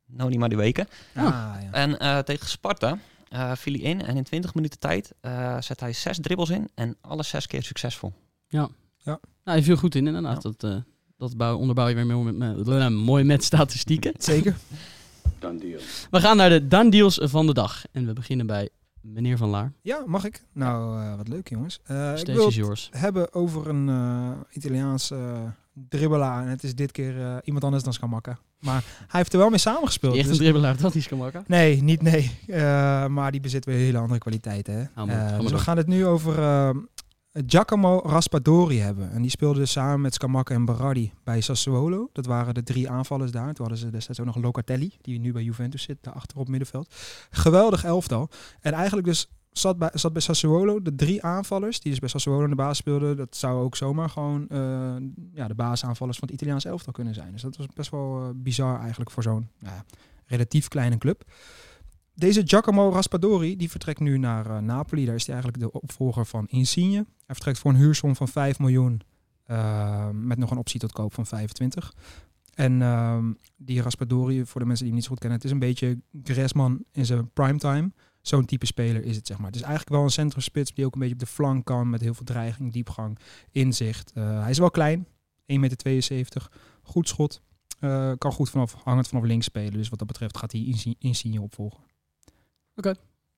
Noni 0.06 0.38
Madueke. 0.38 0.88
Ah, 1.16 1.24
ja. 1.24 1.70
En 1.72 2.00
eh, 2.00 2.20
tegen 2.20 2.48
Sparta 2.48 2.98
eh, 3.32 3.52
viel 3.56 3.74
hij 3.74 3.82
in 3.82 4.02
en 4.02 4.18
in 4.18 4.24
20 4.24 4.54
minuten 4.54 4.80
tijd 4.80 5.14
eh, 5.22 5.62
zet 5.62 5.80
hij 5.80 5.94
zes 5.94 6.20
dribbles 6.22 6.50
in 6.50 6.70
en 6.76 6.98
alle 7.02 7.24
zes 7.24 7.48
keer 7.48 7.64
succesvol. 7.64 8.14
Nou, 9.44 9.58
hij 9.58 9.64
viel 9.64 9.76
goed 9.76 9.96
in 9.96 10.08
inderdaad. 10.08 10.42
Dat, 10.42 10.64
eh, 10.64 10.76
dat 11.18 11.38
bouw, 11.38 11.58
onderbouw 11.58 11.88
je 11.88 11.96
weer 11.96 12.06
mooi 12.06 12.32
met, 12.32 12.66
met, 12.66 12.90
mooi 12.90 13.24
met 13.24 13.44
statistieken. 13.44 14.14
Zeker. 14.34 14.56
We 16.10 16.20
gaan 16.20 16.38
naar 16.38 16.50
de 16.50 16.68
done 16.68 16.90
deals 16.90 17.20
van 17.22 17.48
de 17.48 17.54
dag. 17.54 17.84
En 17.92 18.06
we 18.06 18.14
beginnen 18.14 18.46
bij 18.46 18.70
meneer 19.02 19.38
Van 19.38 19.50
Laar. 19.50 19.74
Ja, 19.82 20.04
mag 20.06 20.26
ik? 20.26 20.44
Nou, 20.54 21.02
eh, 21.02 21.16
wat 21.16 21.28
leuk 21.28 21.50
jongens. 21.50 21.80
Eh, 21.84 22.18
ik 22.18 22.26
wil 22.26 22.38
is 22.38 22.44
het 22.44 22.54
yours. 22.54 22.90
hebben 22.92 23.34
over 23.34 23.68
een 23.68 23.90
eh 23.90 24.32
Italiaans 24.52 25.12
eh 25.12 25.44
dribbelaar. 25.74 26.44
En 26.44 26.50
het 26.50 26.64
is 26.64 26.76
dit 26.76 26.92
keer 26.92 27.22
eh, 27.22 27.38
iemand 27.44 27.64
anders 27.64 27.84
dan 27.84 27.94
Scamacca. 27.94 28.40
Maar 28.62 28.84
hij 28.98 29.20
heeft 29.20 29.34
er 29.34 29.40
wel 29.40 29.50
mee 29.50 29.58
samengespeeld. 29.58 30.16
Echt 30.16 30.28
dus- 30.28 30.38
een 30.38 30.42
dribbelaar, 30.42 30.78
dat 30.78 30.96
is 30.96 31.04
Skamaka. 31.04 31.44
Nee, 31.48 31.84
niet 31.84 32.02
nee. 32.02 32.32
Eh, 32.48 33.08
maar 33.08 33.32
die 33.32 33.42
bezit 33.42 33.66
weer 33.66 33.76
hele 33.76 33.98
andere 33.98 34.20
kwaliteiten. 34.20 34.74
Hè? 34.74 35.06
Eh, 35.06 35.40
dus 35.40 35.52
we 35.52 35.58
gaan 35.58 35.78
het 35.78 35.88
nu 35.88 36.06
over 36.06 36.40
eh, 36.40 36.70
Giacomo 37.48 38.02
Raspadori 38.06 38.80
hebben. 38.80 39.12
En 39.12 39.22
die 39.22 39.32
speelde 39.32 39.60
dus 39.60 39.72
samen 39.72 40.02
met 40.02 40.14
Scamacca 40.14 40.54
en 40.54 40.66
Berardi 40.66 41.12
bij 41.24 41.42
Sassuolo. 41.42 42.10
Dat 42.14 42.26
waren 42.26 42.54
de 42.54 42.64
drie 42.64 42.90
aanvallers 42.90 43.32
daar. 43.32 43.54
Toen 43.54 43.66
hadden 43.68 43.78
ze 43.78 43.90
destijds 43.90 44.20
ook 44.20 44.26
nog 44.26 44.36
Locatelli, 44.36 44.98
die 45.02 45.20
nu 45.20 45.32
bij 45.32 45.44
Juventus 45.44 45.84
zit, 45.84 45.98
daar 46.02 46.14
achter 46.14 46.38
op 46.38 46.48
middenveld. 46.48 46.96
Geweldig 47.30 47.84
elftal. 47.84 48.30
En 48.62 48.74
eigenlijk 48.74 49.08
dus 49.08 49.28
zat 49.52 49.78
bij, 49.78 49.90
zat 49.94 50.14
bij 50.14 50.22
Sassuolo 50.22 50.82
de 50.82 50.96
drie 50.96 51.24
aanvallers, 51.24 51.80
die 51.80 51.92
dus 51.92 52.00
bij 52.00 52.10
Sassuolo 52.10 52.44
in 52.44 52.50
de 52.50 52.56
baas 52.56 52.78
speelden. 52.78 53.18
Dat 53.18 53.36
zou 53.36 53.64
ook 53.64 53.76
zomaar 53.76 54.10
gewoon 54.10 54.48
eh, 54.48 54.96
ja, 55.34 55.48
de 55.48 55.56
baasaanvallers 55.56 56.18
van 56.18 56.28
het 56.28 56.38
Italiaans 56.38 56.66
elftal 56.66 56.94
kunnen 56.94 57.14
zijn. 57.14 57.32
Dus 57.32 57.42
dat 57.42 57.58
was 57.58 57.68
best 57.74 57.92
wel 57.92 58.22
eh, 58.22 58.30
bizar 58.36 58.80
eigenlijk 58.80 59.12
voor 59.12 59.24
zo'n 59.24 59.50
nou 59.60 59.82
relatief 60.26 60.68
kleine 60.68 60.98
club. 60.98 61.24
Deze 62.14 62.42
Giacomo 62.46 62.90
Raspadori 62.90 63.56
die 63.56 63.70
vertrekt 63.70 64.00
nu 64.00 64.18
naar 64.18 64.46
eh, 64.46 64.58
Napoli. 64.58 65.06
Daar 65.06 65.16
is 65.16 65.26
hij 65.26 65.36
eigenlijk 65.36 65.64
de 65.64 65.80
opvolger 65.80 66.26
van 66.26 66.48
Insigne. 66.48 67.06
Hij 67.26 67.36
vertrekt 67.36 67.60
voor 67.60 67.72
een 67.72 67.78
huursom 67.78 68.16
van 68.16 68.28
5 68.28 68.60
miljoen. 68.60 69.02
met 70.12 70.38
nog 70.38 70.52
een 70.52 70.58
optie 70.58 70.80
tot 70.80 70.92
koop 70.92 71.14
van 71.14 71.26
25. 71.26 71.94
En 72.54 72.82
ehm, 72.82 73.34
die 73.58 73.82
Raspadori, 73.82 74.46
voor 74.46 74.62
de 74.62 74.68
mensen 74.68 74.86
die 74.86 74.94
hem 74.94 74.96
niet 74.96 75.04
zo 75.04 75.10
goed 75.10 75.20
kennen, 75.20 75.38
het 75.38 75.48
is 75.48 75.54
een 75.54 75.60
beetje 75.60 76.00
Griezmann 76.24 76.86
in 76.92 77.06
zijn 77.06 77.32
primetime. 77.34 77.92
Zo'n 78.22 78.46
type 78.46 78.66
speler 78.66 79.04
is 79.04 79.16
het, 79.16 79.28
zeg 79.28 79.38
maar. 79.38 79.46
Het 79.48 79.56
is 79.56 79.62
eigenlijk 79.62 79.92
wel 79.96 80.04
een 80.04 80.10
centrumspits 80.12 80.74
die 80.74 80.86
ook 80.86 80.94
een 80.94 81.00
beetje 81.00 81.14
op 81.16 81.20
de 81.20 81.26
flank 81.26 81.66
kan 81.66 81.90
met 81.90 82.02
heel 82.02 82.14
veel 82.14 82.26
dreiging, 82.26 82.72
diepgang, 82.74 83.18
inzicht. 83.52 84.12
Eh, 84.14 84.42
hij 84.42 84.50
is 84.50 84.58
wel 84.58 84.72
klein, 84.72 85.08
1,72 85.46 85.58
meter, 85.60 86.50
goed 86.84 87.08
schot. 87.08 87.42
Eh, 87.80 88.12
kan 88.18 88.32
goed 88.32 88.50
vanaf, 88.50 88.76
hangend 88.84 89.08
vanaf 89.08 89.24
links 89.24 89.46
spelen. 89.46 89.72
Dus 89.74 89.90
wat 89.90 90.00
dat 90.00 90.08
betreft 90.08 90.38
gaat 90.38 90.52
hij 90.52 90.62
Insi- 90.62 90.96
Insigne 91.00 91.42
opvolgen. 91.42 91.80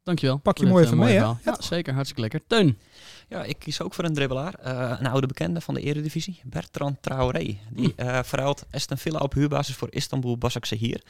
Dankjewel. 0.04 0.38
Pak 0.38 0.58
je 0.58 0.66
mooi 0.66 0.86
even 0.86 0.98
eh, 0.98 1.04
mee, 1.04 1.14
hè? 1.16 1.22
Ja, 1.24 1.38
Ja, 1.46 1.62
zeker. 1.62 1.94
Hartstikke 1.94 2.22
lekker. 2.22 2.42
Teun. 2.48 2.78
Ja, 3.30 3.44
ik 3.44 3.60
kies 3.60 3.82
ook 3.82 3.94
voor 3.94 4.04
een 4.04 4.14
dribbelaar. 4.14 4.54
Eh, 4.54 4.96
een 5.00 5.08
oude 5.08 5.28
bekende 5.28 5.62
van 5.62 5.74
de 5.74 5.82
Eredivisie, 5.82 6.42
Bertrand 6.46 7.02
Traoré. 7.02 7.58
Die 7.72 7.94
Hm. 7.96 8.00
eh 8.02 8.24
verruilt 8.24 8.66
Aston 8.72 8.98
Villa 8.98 9.20
op 9.20 9.34
huurbasis 9.34 9.76
voor 9.76 9.88
Istanbul 9.92 10.38
Basaksehir. 10.38 11.02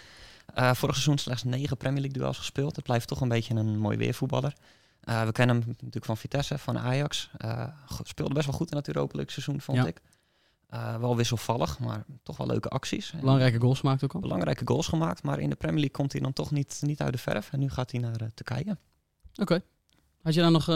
Eh, 0.54 0.74
vorig 0.74 0.96
seizoen 0.96 1.18
slechts 1.18 1.44
negen 1.44 1.78
Premier 1.78 2.02
League 2.02 2.20
duels 2.20 2.38
gespeeld. 2.38 2.76
Het 2.76 2.86
blijft 2.86 3.08
toch 3.08 3.22
een 3.22 3.28
beetje 3.28 3.56
een 3.56 3.78
mooi 3.80 3.98
weervoetballer. 3.98 4.54
Eh, 5.02 5.24
we 5.26 5.32
kennen 5.32 5.56
hem 5.56 5.68
natuurlijk 5.68 6.06
van 6.06 6.18
Vitesse, 6.18 6.58
van 6.58 6.80
Ajax. 6.80 7.30
Eh, 7.38 7.68
speelde 8.04 8.34
best 8.34 8.46
wel 8.46 8.56
goed 8.56 8.72
in 8.72 8.78
het 8.78 8.88
Europa 8.88 9.16
League 9.16 9.32
seizoen, 9.32 9.62
vond 9.62 9.78
Ja. 9.78 9.86
ik. 9.86 10.02
Wel 11.00 11.16
wisselvallig, 11.16 11.80
maar 11.80 12.06
toch 12.24 12.38
wel 12.38 12.48
leuke 12.48 12.70
acties. 12.70 13.14
Belangrijke 13.20 13.60
goals 13.60 13.82
maakt 13.82 14.04
ook 14.04 14.14
al. 14.14 14.20
belangrijke 14.20 14.68
goals 14.68 14.88
gemaakt, 14.88 15.24
maar 15.24 15.40
in 15.40 15.50
de 15.50 15.56
Premier 15.56 15.80
League 15.80 15.96
komt 15.98 16.12
hij 16.12 16.22
dan 16.22 16.34
toch 16.34 16.52
niet, 16.52 16.78
niet 16.82 17.02
uit 17.02 17.14
de 17.14 17.20
verf. 17.20 17.52
En 17.52 17.60
nu 17.60 17.70
gaat 17.70 17.92
hij 17.92 18.00
naar 18.00 18.32
Turkije. 18.34 18.78
Oké. 19.36 19.62
Had 20.24 20.34
je 20.34 20.42
dan 20.42 20.52
nog 20.52 20.70
eh, 20.70 20.76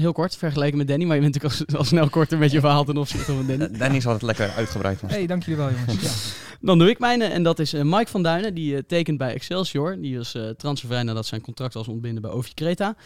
heel 0.00 0.12
kort 0.12 0.36
vergeleken 0.36 0.78
met 0.78 0.88
Danny, 0.88 1.04
maar 1.04 1.16
je 1.16 1.22
bent 1.22 1.34
natuurlijk 1.34 1.70
al, 1.70 1.78
al 1.78 1.84
snel 1.84 2.08
korter 2.08 2.38
met 2.38 2.50
je 2.50 2.60
verhaal 2.60 2.84
ten 2.84 2.96
opzichte 2.96 3.32
van 3.32 3.46
Danny. 3.46 3.64
Eh, 3.64 3.78
Danny 3.82 4.00
zal 4.00 4.12
het 4.12 4.22
lekker 4.22 4.50
uitgebreid 4.50 4.98
van. 4.98 5.08
hey, 5.08 5.26
dank 5.26 5.42
jullie 5.44 5.60
wel 5.60 5.70
jongens. 5.70 6.02
Ja. 6.02 6.42
Dan 6.60 6.78
doe 6.78 6.90
ik 6.90 6.98
mijne 6.98 7.24
en 7.24 7.42
dat 7.42 7.58
is 7.58 7.72
eh, 7.72 7.82
Mike 7.82 8.10
van 8.10 8.22
Duinen. 8.22 8.54
Die 8.54 8.76
eh, 8.76 8.82
tekent 8.86 9.18
bij 9.18 9.34
Excelsior. 9.34 10.00
Die 10.00 10.16
was 10.16 10.34
eh 10.34 10.48
transfervrij 10.48 11.02
nadat 11.02 11.26
zijn 11.26 11.40
contract 11.40 11.74
was 11.74 11.88
ontbinden 11.88 12.22
bij 12.22 12.30
OV 12.30 12.48
Creta. 12.54 12.96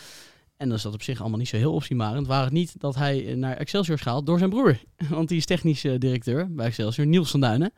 En 0.58 0.68
dan 0.68 0.76
is 0.76 0.82
dat 0.82 0.94
op 0.94 1.02
zich 1.02 1.20
allemaal 1.20 1.38
niet 1.38 1.49
zo 1.49 1.56
heel 1.56 1.73
opzienbarend. 1.73 2.26
Waar 2.26 2.44
het 2.44 2.52
niet 2.52 2.80
dat 2.80 2.94
hij 2.94 3.26
eh, 3.26 3.37
naar 3.37 3.56
Excelsior 3.56 3.97
is 3.97 4.02
gehaald 4.02 4.26
door 4.26 4.38
zijn 4.38 4.50
broer. 4.50 4.80
Want 5.11 5.28
die 5.28 5.38
is 5.38 5.47
technisch 5.47 5.85
eh, 5.85 5.99
directeur 5.99 6.54
bij 6.54 6.66
Excelsior, 6.66 7.06
Niels 7.06 7.30
van 7.30 7.40
Duinen. 7.40 7.73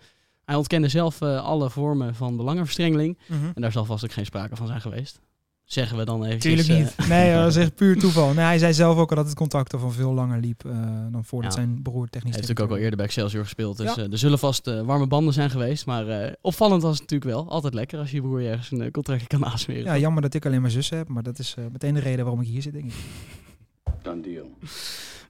Hij 0.44 0.54
ontkende 0.54 0.88
zelf 0.88 1.20
eh, 1.20 1.44
alle 1.44 1.70
vormen 1.70 2.14
van 2.14 2.36
belangenverstrengeling. 2.36 3.18
Mhm. 3.26 3.50
En 3.54 3.62
daar 3.62 3.72
zal 3.72 3.84
vast 3.84 4.04
ook 4.04 4.12
geen 4.12 4.26
sprake 4.26 4.56
van 4.56 4.66
zijn 4.66 4.80
geweest. 4.80 5.20
Zeggen 5.70 5.96
we 5.96 6.04
dan 6.04 6.24
even. 6.24 6.38
Tuurlijk 6.38 6.68
niet. 6.68 7.08
Nee, 7.08 7.32
dat 7.40 7.46
is 7.48 7.56
echt 7.56 7.74
puur 7.74 7.98
toeval. 7.98 8.32
Nee, 8.34 8.44
hij 8.44 8.58
zei 8.58 8.72
zelf 8.74 8.96
ook 8.98 9.10
al 9.10 9.16
dat 9.16 9.26
het 9.26 9.34
contact 9.34 9.72
al 9.72 9.78
van 9.78 9.92
veel 9.92 10.12
langer 10.12 10.40
liep 10.40 10.64
eh, 10.64 10.72
dan 11.12 11.24
voordat 11.24 11.54
Ja. 11.54 11.58
zijn 11.60 11.82
broer 11.82 12.08
technisch 12.08 12.22
Hij 12.22 12.22
heeft 12.22 12.36
natuurlijk 12.36 12.60
ook 12.60 12.70
al 12.70 12.76
eerder 12.76 12.96
bij 12.96 13.06
Excelsior 13.06 13.42
gespeeld. 13.42 13.76
Dus 13.76 13.94
Ja. 13.94 14.02
eh, 14.02 14.12
er 14.12 14.18
zullen 14.18 14.38
vast 14.38 14.66
eh, 14.66 14.80
warme 14.80 15.06
banden 15.06 15.34
zijn 15.34 15.50
geweest. 15.50 15.86
Maar 15.86 16.08
eh, 16.08 16.32
opvallend 16.40 16.82
was 16.82 16.98
het 16.98 17.00
natuurlijk 17.10 17.30
wel. 17.30 17.50
Altijd 17.50 17.74
lekker 17.74 17.98
als 17.98 18.10
je 18.10 18.20
broer 18.20 18.46
ergens 18.46 18.70
een 18.70 18.82
eh, 18.82 18.90
contractje 18.90 19.26
kan 19.26 19.44
aansmeren. 19.46 19.84
Ja, 19.84 19.98
jammer 19.98 20.22
dat 20.22 20.34
ik 20.34 20.46
alleen 20.46 20.60
maar 20.60 20.70
zussen 20.70 20.96
heb, 20.96 21.08
maar 21.08 21.22
dat 21.22 21.38
is 21.38 21.54
eh, 21.58 21.64
meteen 21.72 21.94
de 21.94 22.00
reden 22.00 22.24
waarom 22.24 22.40
ik 22.42 22.48
hier 22.48 22.62
zit, 22.62 22.72
denk 22.72 22.84
ik. 22.84 22.94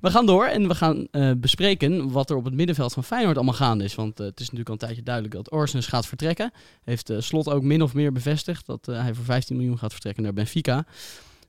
We 0.00 0.10
gaan 0.10 0.26
door 0.26 0.44
en 0.44 0.68
we 0.68 0.74
gaan 0.74 1.06
eh, 1.10 1.30
bespreken 1.36 2.10
wat 2.10 2.30
er 2.30 2.36
op 2.36 2.44
het 2.44 2.54
middenveld 2.54 2.92
van 2.92 3.04
Feyenoord 3.04 3.36
allemaal 3.36 3.54
gaande 3.54 3.84
is. 3.84 3.94
Want 3.94 4.20
eh, 4.20 4.26
het 4.26 4.40
is 4.40 4.50
natuurlijk 4.50 4.68
al 4.68 4.74
een 4.74 4.80
tijdje 4.80 5.02
duidelijk 5.02 5.34
dat 5.34 5.52
Orsnes 5.52 5.86
gaat 5.86 6.06
vertrekken. 6.06 6.52
Heeft 6.82 7.10
eh, 7.10 7.20
Slot 7.20 7.48
ook 7.48 7.62
min 7.62 7.82
of 7.82 7.94
meer 7.94 8.12
bevestigd 8.12 8.66
dat 8.66 8.86
hij 8.86 9.14
voor 9.14 9.24
15 9.24 9.56
miljoen 9.56 9.78
gaat 9.78 9.92
vertrekken 9.92 10.22
naar 10.22 10.32
Benfica. 10.32 10.86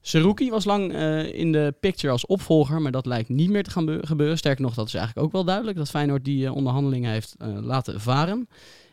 Seruki 0.02 0.50
was 0.50 0.66
lang 0.66 0.94
in 1.34 1.52
de 1.52 1.74
picture 1.80 2.14
als 2.14 2.26
opvolger, 2.26 2.82
maar 2.82 2.92
dat 2.92 3.06
lijkt 3.06 3.30
niet 3.30 3.50
meer 3.50 3.64
te 3.64 3.70
gaan 3.70 3.86
beu- 3.86 4.00
gebeuren. 4.02 4.38
Sterker 4.38 4.64
nog, 4.64 4.74
dat 4.74 4.88
is 4.88 4.94
eigenlijk 4.94 5.26
ook 5.26 5.32
wel 5.32 5.44
duidelijk 5.44 5.78
dat 5.78 5.90
Feyenoord 5.90 6.26
die 6.26 6.54
onderhandelingen 6.54 7.12
heeft 7.12 7.36
laten 7.62 8.02
varen. 8.02 8.48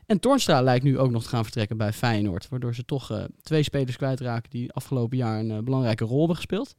En 0.06 0.20
Toornstra 0.20 0.62
lijkt 0.62 0.84
nu 0.84 0.98
ook 0.98 1.10
nog 1.10 1.22
te 1.22 1.28
gaan 1.28 1.42
vertrekken 1.42 1.76
bij 1.76 1.92
Feyenoord, 1.92 2.48
waardoor 2.48 2.74
ze 2.74 2.84
toch 2.84 3.26
twee 3.42 3.62
spelers 3.62 3.96
kwijtraken 3.96 4.50
die 4.50 4.72
afgelopen 4.72 5.16
jaar 5.16 5.38
een 5.38 5.64
belangrijke 5.64 6.04
rol 6.04 6.18
hebben 6.18 6.36
gespeeld. 6.36 6.74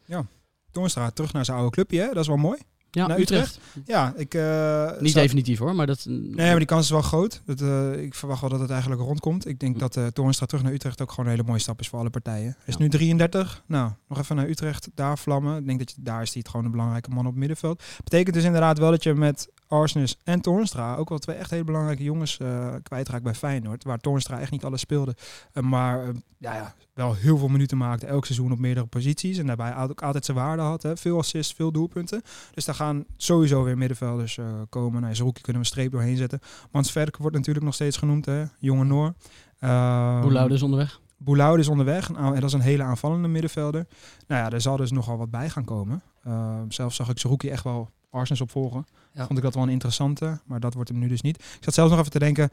Toornstra 0.71 1.09
terug 1.09 1.33
naar 1.33 1.45
zijn 1.45 1.57
oude 1.57 1.71
clubje, 1.71 1.99
hè? 1.99 2.07
dat 2.07 2.17
is 2.17 2.27
wel 2.27 2.37
mooi. 2.37 2.57
Ja, 2.91 3.07
Naar 3.07 3.19
Utrecht. 3.19 3.59
Ja, 3.85 4.13
ik... 4.17 4.33
eh, 4.33 4.91
Niet 4.99 5.11
zou- 5.11 5.23
definitief 5.23 5.59
hoor, 5.59 5.75
maar 5.75 5.85
dat... 5.87 6.05
Nee, 6.07 6.31
maar 6.49 6.57
die 6.57 6.65
kans 6.65 6.83
is 6.83 6.89
wel 6.91 7.01
groot. 7.01 7.41
Dat, 7.45 7.61
eh, 7.61 8.01
ik 8.01 8.15
verwacht 8.15 8.41
wel 8.41 8.49
dat 8.49 8.59
het 8.59 8.69
eigenlijk 8.69 9.01
rondkomt. 9.01 9.47
Ik 9.47 9.59
denk 9.59 9.79
dat 9.79 9.95
eh 9.97 10.05
Toornstra 10.07 10.45
terug 10.45 10.63
naar 10.63 10.73
Utrecht 10.73 11.01
ook 11.01 11.09
gewoon 11.09 11.25
een 11.25 11.31
hele 11.31 11.47
mooie 11.47 11.59
stap 11.59 11.79
is 11.79 11.87
voor 11.87 11.99
alle 11.99 12.09
partijen. 12.09 12.43
Hij 12.57 12.63
is 12.65 12.73
Ja. 12.73 12.79
nu 12.79 12.89
33. 12.89 13.63
Nou, 13.65 13.91
nog 14.07 14.17
even 14.19 14.35
naar 14.35 14.49
Utrecht, 14.49 14.89
daar 14.95 15.17
vlammen. 15.17 15.57
Ik 15.59 15.65
denk 15.65 15.79
dat 15.79 15.91
je, 15.91 15.95
daar 15.99 16.21
is 16.21 16.29
hij 16.29 16.39
het 16.39 16.49
gewoon 16.49 16.65
een 16.65 16.71
belangrijke 16.71 17.09
man 17.09 17.19
op 17.25 17.29
het 17.31 17.39
middenveld. 17.39 17.83
Betekent 18.03 18.35
dus 18.35 18.43
inderdaad 18.43 18.77
wel 18.77 18.91
dat 18.91 19.03
je 19.03 19.13
met 19.13 19.47
Arsnes 19.69 20.17
en 20.23 20.41
Toornstra 20.41 20.95
ook 20.95 21.09
wel 21.09 21.17
twee 21.17 21.35
echt 21.35 21.49
hele 21.49 21.63
belangrijke 21.63 22.03
jongens 22.03 22.37
eh 22.37 22.73
kwijtraakt 22.83 23.23
bij 23.23 23.33
Feyenoord. 23.33 23.83
Waar 23.83 23.97
Toornstra 23.97 24.39
echt 24.39 24.51
niet 24.51 24.63
alles 24.63 24.81
speelde. 24.81 25.15
Eh, 25.53 25.63
maar 25.63 26.03
eh, 26.03 26.09
ja, 26.37 26.55
ja, 26.55 26.75
wel 26.93 27.13
heel 27.13 27.37
veel 27.37 27.47
minuten 27.47 27.77
maakte 27.77 28.05
elk 28.05 28.25
seizoen 28.25 28.51
op 28.51 28.59
meerdere 28.59 28.85
posities. 28.85 29.37
En 29.37 29.45
daarbij 29.47 29.77
ook 29.77 30.01
altijd 30.01 30.25
zijn 30.25 30.37
waarde 30.37 30.61
had. 30.61 30.83
Hè. 30.83 30.97
Veel 30.97 31.17
assists, 31.17 31.53
veel 31.53 31.71
doelpunten. 31.71 32.21
Dus 32.53 32.65
daar 32.65 32.75
gaan 32.75 33.05
sowieso 33.17 33.63
weer 33.63 33.77
middenvelders 33.77 34.39
komen. 34.69 35.01
Nou, 35.01 35.15
Zerouki 35.15 35.41
kunnen 35.41 35.61
we 35.61 35.67
een 35.67 35.73
streep 35.73 35.91
doorheen 35.91 36.17
zetten. 36.17 36.39
Mans 36.71 36.91
Verk 36.91 37.17
wordt 37.17 37.35
natuurlijk 37.35 37.65
nog 37.65 37.75
steeds 37.75 37.97
genoemd, 37.97 38.25
hè? 38.25 38.43
jonge 38.59 38.83
Noor. 38.83 39.13
Uh, 39.59 40.21
Boelaude 40.21 40.53
is 40.53 40.61
onderweg. 40.61 41.01
Boelaude 41.17 41.61
is 41.61 41.67
onderweg. 41.67 42.13
Aan- 42.13 42.33
en 42.33 42.39
dat 42.39 42.49
is 42.49 42.53
een 42.53 42.61
hele 42.61 42.83
aanvallende 42.83 43.27
middenvelder. 43.27 43.87
Nou 44.27 44.41
ja, 44.43 44.51
er 44.51 44.61
zal 44.61 44.77
dus 44.77 44.91
nogal 44.91 45.17
wat 45.17 45.29
bij 45.29 45.49
gaan 45.49 45.65
komen. 45.65 46.01
Uh, 46.27 46.59
zelf 46.67 46.93
zag 46.93 47.09
ik 47.09 47.19
Zerouki 47.19 47.49
echt 47.49 47.63
wel 47.63 47.89
Arsens 48.09 48.41
opvolgen. 48.41 48.85
Ja. 49.13 49.25
Vond 49.25 49.37
ik 49.37 49.43
dat 49.43 49.53
wel 49.53 49.63
een 49.63 49.69
interessante, 49.69 50.39
maar 50.45 50.59
dat 50.59 50.73
wordt 50.73 50.89
hem 50.89 50.99
nu 50.99 51.07
dus 51.07 51.21
niet. 51.21 51.35
Ik 51.37 51.63
zat 51.63 51.73
zelfs 51.73 51.89
nog 51.91 51.99
even 51.99 52.11
te 52.11 52.19
denken, 52.19 52.49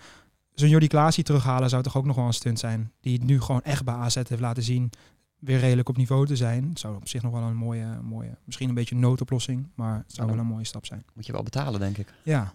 zo'n 0.54 0.68
Jordi 0.68 0.86
Klaasie 0.86 1.24
terughalen 1.24 1.68
zou 1.68 1.82
toch 1.82 1.96
ook 1.96 2.04
nog 2.04 2.16
wel 2.16 2.26
een 2.26 2.32
stunt 2.32 2.58
zijn. 2.58 2.92
Die 3.00 3.12
het 3.12 3.24
nu 3.24 3.40
gewoon 3.40 3.62
echt 3.62 3.84
bij 3.84 3.94
AZ 3.94 4.14
heeft 4.14 4.40
laten 4.40 4.62
zien 4.62 4.90
weer 5.38 5.58
redelijk 5.58 5.88
op 5.88 5.96
niveau 5.96 6.26
te 6.26 6.36
zijn. 6.36 6.68
Het 6.68 6.78
zou 6.78 6.96
op 6.96 7.08
zich 7.08 7.22
nog 7.22 7.32
wel 7.32 7.42
een 7.42 7.56
mooie, 7.56 7.86
mooie 8.02 8.36
misschien 8.44 8.68
een 8.68 8.74
beetje 8.74 8.94
een 8.94 9.00
noodoplossing, 9.00 9.68
maar 9.74 9.96
het 9.96 10.12
zou 10.14 10.26
Ja. 10.28 10.32
wel 10.34 10.42
een 10.42 10.50
mooie 10.50 10.64
stap 10.64 10.86
zijn. 10.86 11.04
Moet 11.14 11.26
je 11.26 11.32
wel 11.32 11.42
betalen, 11.42 11.80
denk 11.80 11.98
ik. 11.98 12.12
Ja, 12.22 12.52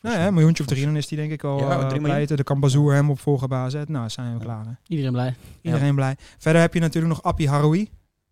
nou 0.00 0.18
ja, 0.18 0.26
een 0.26 0.34
miljoentje 0.34 0.62
of 0.62 0.68
drie, 0.68 0.84
dan 0.84 0.96
is 0.96 1.06
die 1.06 1.18
denk 1.18 1.30
ik 1.32 1.44
al 1.44 1.58
Ja, 1.58 1.76
miljoen. 1.78 2.02
pleiten. 2.02 2.36
Dan 2.36 2.44
kan 2.44 2.60
Bazoer 2.60 2.94
hem 2.94 3.10
opvolgen 3.10 3.48
bij 3.48 3.58
AZ. 3.58 3.74
Nou, 3.86 4.08
zijn 4.10 4.26
we 4.32 4.38
Ja. 4.38 4.44
klaar. 4.44 4.64
Hè? 4.66 4.72
Iedereen 4.86 5.12
blij. 5.12 5.34
Iedereen 5.60 5.94
blij. 5.94 6.16
Verder 6.38 6.60
heb 6.60 6.74
je 6.74 6.80
natuurlijk 6.80 7.14
nog 7.14 7.22
Appie 7.22 7.48
Haroui. 7.48 7.88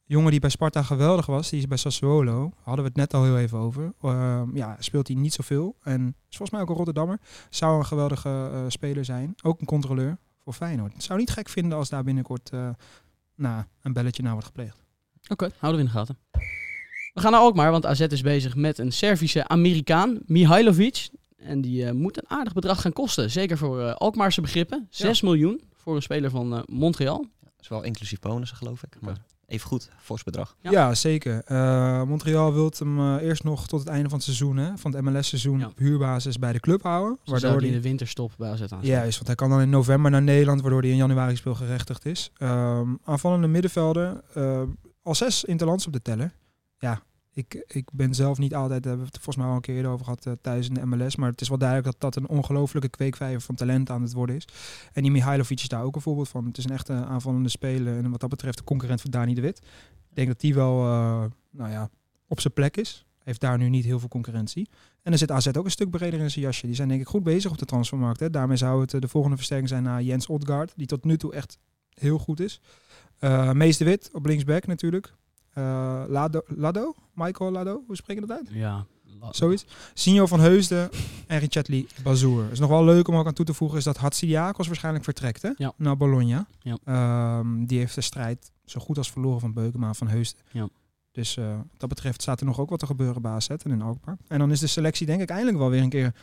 Jongen 0.08 0.30
die 0.30 0.40
bij 0.40 0.50
Sparta 0.50 0.82
geweldig 0.82 1.26
was. 1.26 1.50
Die 1.50 1.58
is 1.58 1.66
bij 1.66 1.76
Sassuolo. 1.76 2.52
Hadden 2.62 2.84
we 2.84 2.88
het 2.90 2.96
net 2.98 3.14
al 3.14 3.24
heel 3.24 3.38
even 3.38 3.58
over. 3.58 3.92
Ehm, 4.02 4.56
ja, 4.56 4.76
speelt 4.78 5.08
hij 5.08 5.16
niet 5.16 5.32
zoveel. 5.32 5.76
En 5.82 6.06
is 6.06 6.36
volgens 6.36 6.50
mij 6.50 6.60
ook 6.60 6.68
een 6.68 6.74
Rotterdammer. 6.74 7.20
Zou 7.50 7.78
een 7.78 7.86
geweldige 7.86 8.50
eh, 8.52 8.64
speler 8.68 9.04
zijn. 9.04 9.34
Ook 9.42 9.60
een 9.60 9.66
controleur 9.66 10.18
voor 10.44 10.52
Feyenoord. 10.52 10.92
Het 10.92 11.02
zou 11.02 11.18
niet 11.18 11.30
gek 11.30 11.48
vinden 11.48 11.78
als 11.78 11.88
daar 11.88 12.04
binnenkort 12.04 12.50
eh, 12.50 12.68
nou, 13.34 13.64
een 13.82 13.92
belletje 13.92 14.22
naar 14.22 14.32
wordt 14.32 14.46
gepleegd. 14.46 14.84
Oké, 15.28 15.50
houden 15.58 15.82
we 15.82 15.86
in 15.86 15.92
de 15.92 15.98
gaten. 15.98 16.18
We 17.14 17.20
gaan 17.20 17.32
naar 17.32 17.40
Alkmaar, 17.40 17.70
want 17.70 17.86
AZ 17.86 18.00
is 18.00 18.22
bezig 18.22 18.56
met 18.56 18.78
een 18.78 18.92
Servische 18.92 19.48
Amerikaan, 19.48 20.20
Mihailovic. 20.26 21.08
En 21.36 21.60
die 21.60 21.86
eh, 21.86 21.92
moet 21.92 22.16
een 22.16 22.30
aardig 22.30 22.52
bedrag 22.52 22.80
gaan 22.80 22.92
kosten. 22.92 23.30
Zeker 23.30 23.58
voor 23.58 23.92
Alkmaarse 23.92 24.40
begrippen. 24.40 24.86
6 24.90 25.20
miljoen 25.20 25.60
voor 25.74 25.96
een 25.96 26.02
speler 26.02 26.30
van 26.30 26.64
Montreal. 26.66 27.26
Dat 27.40 27.52
is 27.60 27.68
wel 27.68 27.82
inclusief 27.82 28.18
bonussen, 28.18 28.56
geloof 28.56 28.82
ik. 28.82 28.96
Maar 29.00 29.24
even 29.46 29.68
goed, 29.68 29.90
fors 29.98 30.22
bedrag. 30.22 30.56
Ja. 30.60 30.70
Ja, 30.70 30.94
zeker. 30.94 31.42
Eh, 31.44 32.02
Montreal 32.02 32.52
wil 32.52 32.72
hem 32.78 32.98
eh, 32.98 33.22
eerst 33.26 33.44
nog 33.44 33.66
tot 33.66 33.80
het 33.80 33.88
einde 33.88 34.04
van 34.08 34.14
het 34.18 34.24
seizoen, 34.26 34.56
hè, 34.56 34.76
van 34.76 34.92
het 34.94 35.02
MLS-seizoen, 35.04 35.58
Ja. 35.58 35.66
op 35.66 35.78
huurbasis 35.78 36.38
bij 36.38 36.52
de 36.52 36.60
club 36.60 36.82
houden. 36.82 37.18
Waardoor 37.24 37.40
Waardoor 37.40 37.60
hij 37.60 37.68
in 37.68 37.74
de 37.74 37.88
winterstop 37.88 38.32
bij 38.38 38.50
AZ 38.50 38.62
aan 38.62 38.78
Juist, 38.82 39.14
want 39.14 39.26
hij 39.26 39.34
kan 39.36 39.50
dan 39.50 39.60
in 39.60 39.70
november 39.70 40.10
naar 40.10 40.22
Nederland, 40.22 40.60
waardoor 40.60 40.80
hij 40.80 40.90
in 40.90 40.96
januari 40.96 41.36
speelgerechtigd 41.36 42.06
is. 42.06 42.30
Ehm 42.36 42.94
aanvallende 43.04 43.46
middenvelder, 43.46 44.20
eh, 44.34 44.62
al 45.02 45.14
zes 45.14 45.44
interlands 45.44 45.86
op 45.86 45.92
de 45.92 46.02
teller. 46.02 46.32
Ja, 46.78 47.02
ik, 47.36 47.64
ik 47.66 47.88
ben 47.92 48.14
zelf 48.14 48.38
niet 48.38 48.54
altijd, 48.54 48.82
daar 48.82 48.92
hebben 48.92 49.10
we 49.10 49.12
het 49.14 49.24
volgens 49.24 49.36
mij 49.36 49.46
al 49.46 49.54
een 49.54 49.60
keer 49.60 49.86
over 49.86 50.04
gehad, 50.04 50.26
eh, 50.26 50.32
thuis 50.40 50.68
in 50.68 50.74
de 50.74 50.86
MLS. 50.86 51.16
Maar 51.16 51.30
het 51.30 51.40
is 51.40 51.48
wel 51.48 51.58
duidelijk 51.58 51.90
dat 51.90 52.00
dat 52.00 52.22
een 52.22 52.28
ongelofelijke 52.28 52.88
kweekvijver 52.88 53.40
van 53.40 53.54
talent 53.54 53.90
aan 53.90 54.02
het 54.02 54.12
worden 54.12 54.36
is. 54.36 54.48
En 54.92 55.02
die 55.02 55.10
Mihailovic 55.10 55.60
is 55.60 55.68
daar 55.68 55.82
ook 55.82 55.94
een 55.94 56.00
voorbeeld 56.00 56.28
van. 56.28 56.44
Het 56.46 56.58
is 56.58 56.64
een 56.64 56.70
echte 56.70 56.92
aanvallende 56.92 57.48
speler 57.48 57.96
en 57.96 58.10
wat 58.10 58.20
dat 58.20 58.30
betreft 58.30 58.58
de 58.58 58.64
concurrent 58.64 59.00
van 59.00 59.10
Dani 59.10 59.34
de 59.34 59.40
Wit. 59.40 59.58
Ik 60.10 60.14
denk 60.14 60.28
dat 60.28 60.40
die 60.40 60.54
wel, 60.54 60.84
eh, 60.84 61.24
nou 61.50 61.70
ja, 61.70 61.90
op 62.28 62.40
zijn 62.40 62.52
plek 62.52 62.76
is. 62.76 63.06
Heeft 63.18 63.40
daar 63.40 63.58
nu 63.58 63.68
niet 63.68 63.84
heel 63.84 63.98
veel 63.98 64.08
concurrentie. 64.08 64.68
En 65.02 65.10
dan 65.10 65.18
zit 65.18 65.30
AZ 65.30 65.46
ook 65.46 65.64
een 65.64 65.70
stuk 65.70 65.90
breder 65.90 66.20
in 66.20 66.30
zijn 66.30 66.44
jasje. 66.44 66.66
Die 66.66 66.74
zijn 66.74 66.88
denk 66.88 67.00
ik 67.00 67.06
goed 67.06 67.22
bezig 67.22 67.50
op 67.50 67.58
de 67.58 67.64
transfermarkt. 67.64 68.20
Hè. 68.20 68.30
Daarmee 68.30 68.56
zou 68.56 68.80
het 68.80 68.94
eh, 68.94 69.00
de 69.00 69.08
volgende 69.08 69.36
versterking 69.36 69.68
zijn 69.68 69.82
naar 69.82 70.02
Jens 70.02 70.26
Odgaard. 70.26 70.72
Die 70.76 70.86
tot 70.86 71.04
nu 71.04 71.16
toe 71.16 71.32
echt 71.32 71.58
heel 71.94 72.18
goed 72.18 72.40
is. 72.40 72.60
Eh 73.18 73.52
Mees 73.52 73.76
de 73.76 73.84
Wit 73.84 74.10
op 74.12 74.26
linksback 74.26 74.66
natuurlijk. 74.66 75.14
Eh, 75.56 76.02
Lado, 76.08 76.42
Lado? 76.46 76.94
Michael 77.14 77.50
Lado? 77.50 77.82
Hoe 77.86 77.96
spreek 77.96 78.20
je 78.20 78.26
dat 78.26 78.36
uit? 78.36 78.48
Ja, 78.50 78.86
Zoiets. 79.30 79.66
Signo 79.94 80.26
van 80.26 80.40
Heusden 80.40 80.90
en 81.26 81.38
Richetli 81.38 81.86
Bazour. 82.02 82.50
Is 82.50 82.58
nog 82.58 82.70
wel 82.70 82.84
leuk 82.84 83.08
om 83.08 83.16
ook 83.16 83.26
aan 83.26 83.32
toe 83.32 83.44
te 83.44 83.54
voegen 83.54 83.78
is 83.78 83.84
dat 83.84 83.96
Hatsidiakos 83.96 84.66
waarschijnlijk 84.66 85.04
vertrekt 85.04 85.42
hè? 85.42 85.50
Ja. 85.56 85.72
naar 85.76 85.96
Bologna. 85.96 86.46
Ja. 86.58 86.78
Ehm, 86.84 87.64
die 87.64 87.78
heeft 87.78 87.94
de 87.94 88.00
strijd 88.00 88.50
zo 88.64 88.80
goed 88.80 88.98
als 88.98 89.10
verloren 89.10 89.40
van 89.40 89.52
Beukema 89.52 89.94
van 89.94 90.08
Heusden. 90.08 90.42
Ja. 90.50 90.68
Dus 91.12 91.36
eh, 91.36 91.48
wat 91.56 91.66
dat 91.76 91.88
betreft 91.88 92.22
staat 92.22 92.40
er 92.40 92.46
nog 92.46 92.60
ook 92.60 92.70
wat 92.70 92.78
te 92.78 92.86
gebeuren 92.86 93.22
bij 93.22 93.32
AZ 93.32 93.48
en 93.48 93.70
in 93.70 93.82
Alkmaar. 93.82 94.16
En 94.28 94.38
dan 94.38 94.50
is 94.50 94.60
de 94.60 94.66
selectie 94.66 95.06
denk 95.06 95.20
ik 95.20 95.30
eindelijk 95.30 95.58
wel 95.58 95.70
weer 95.70 95.82
een 95.82 95.88
keer 95.88 96.14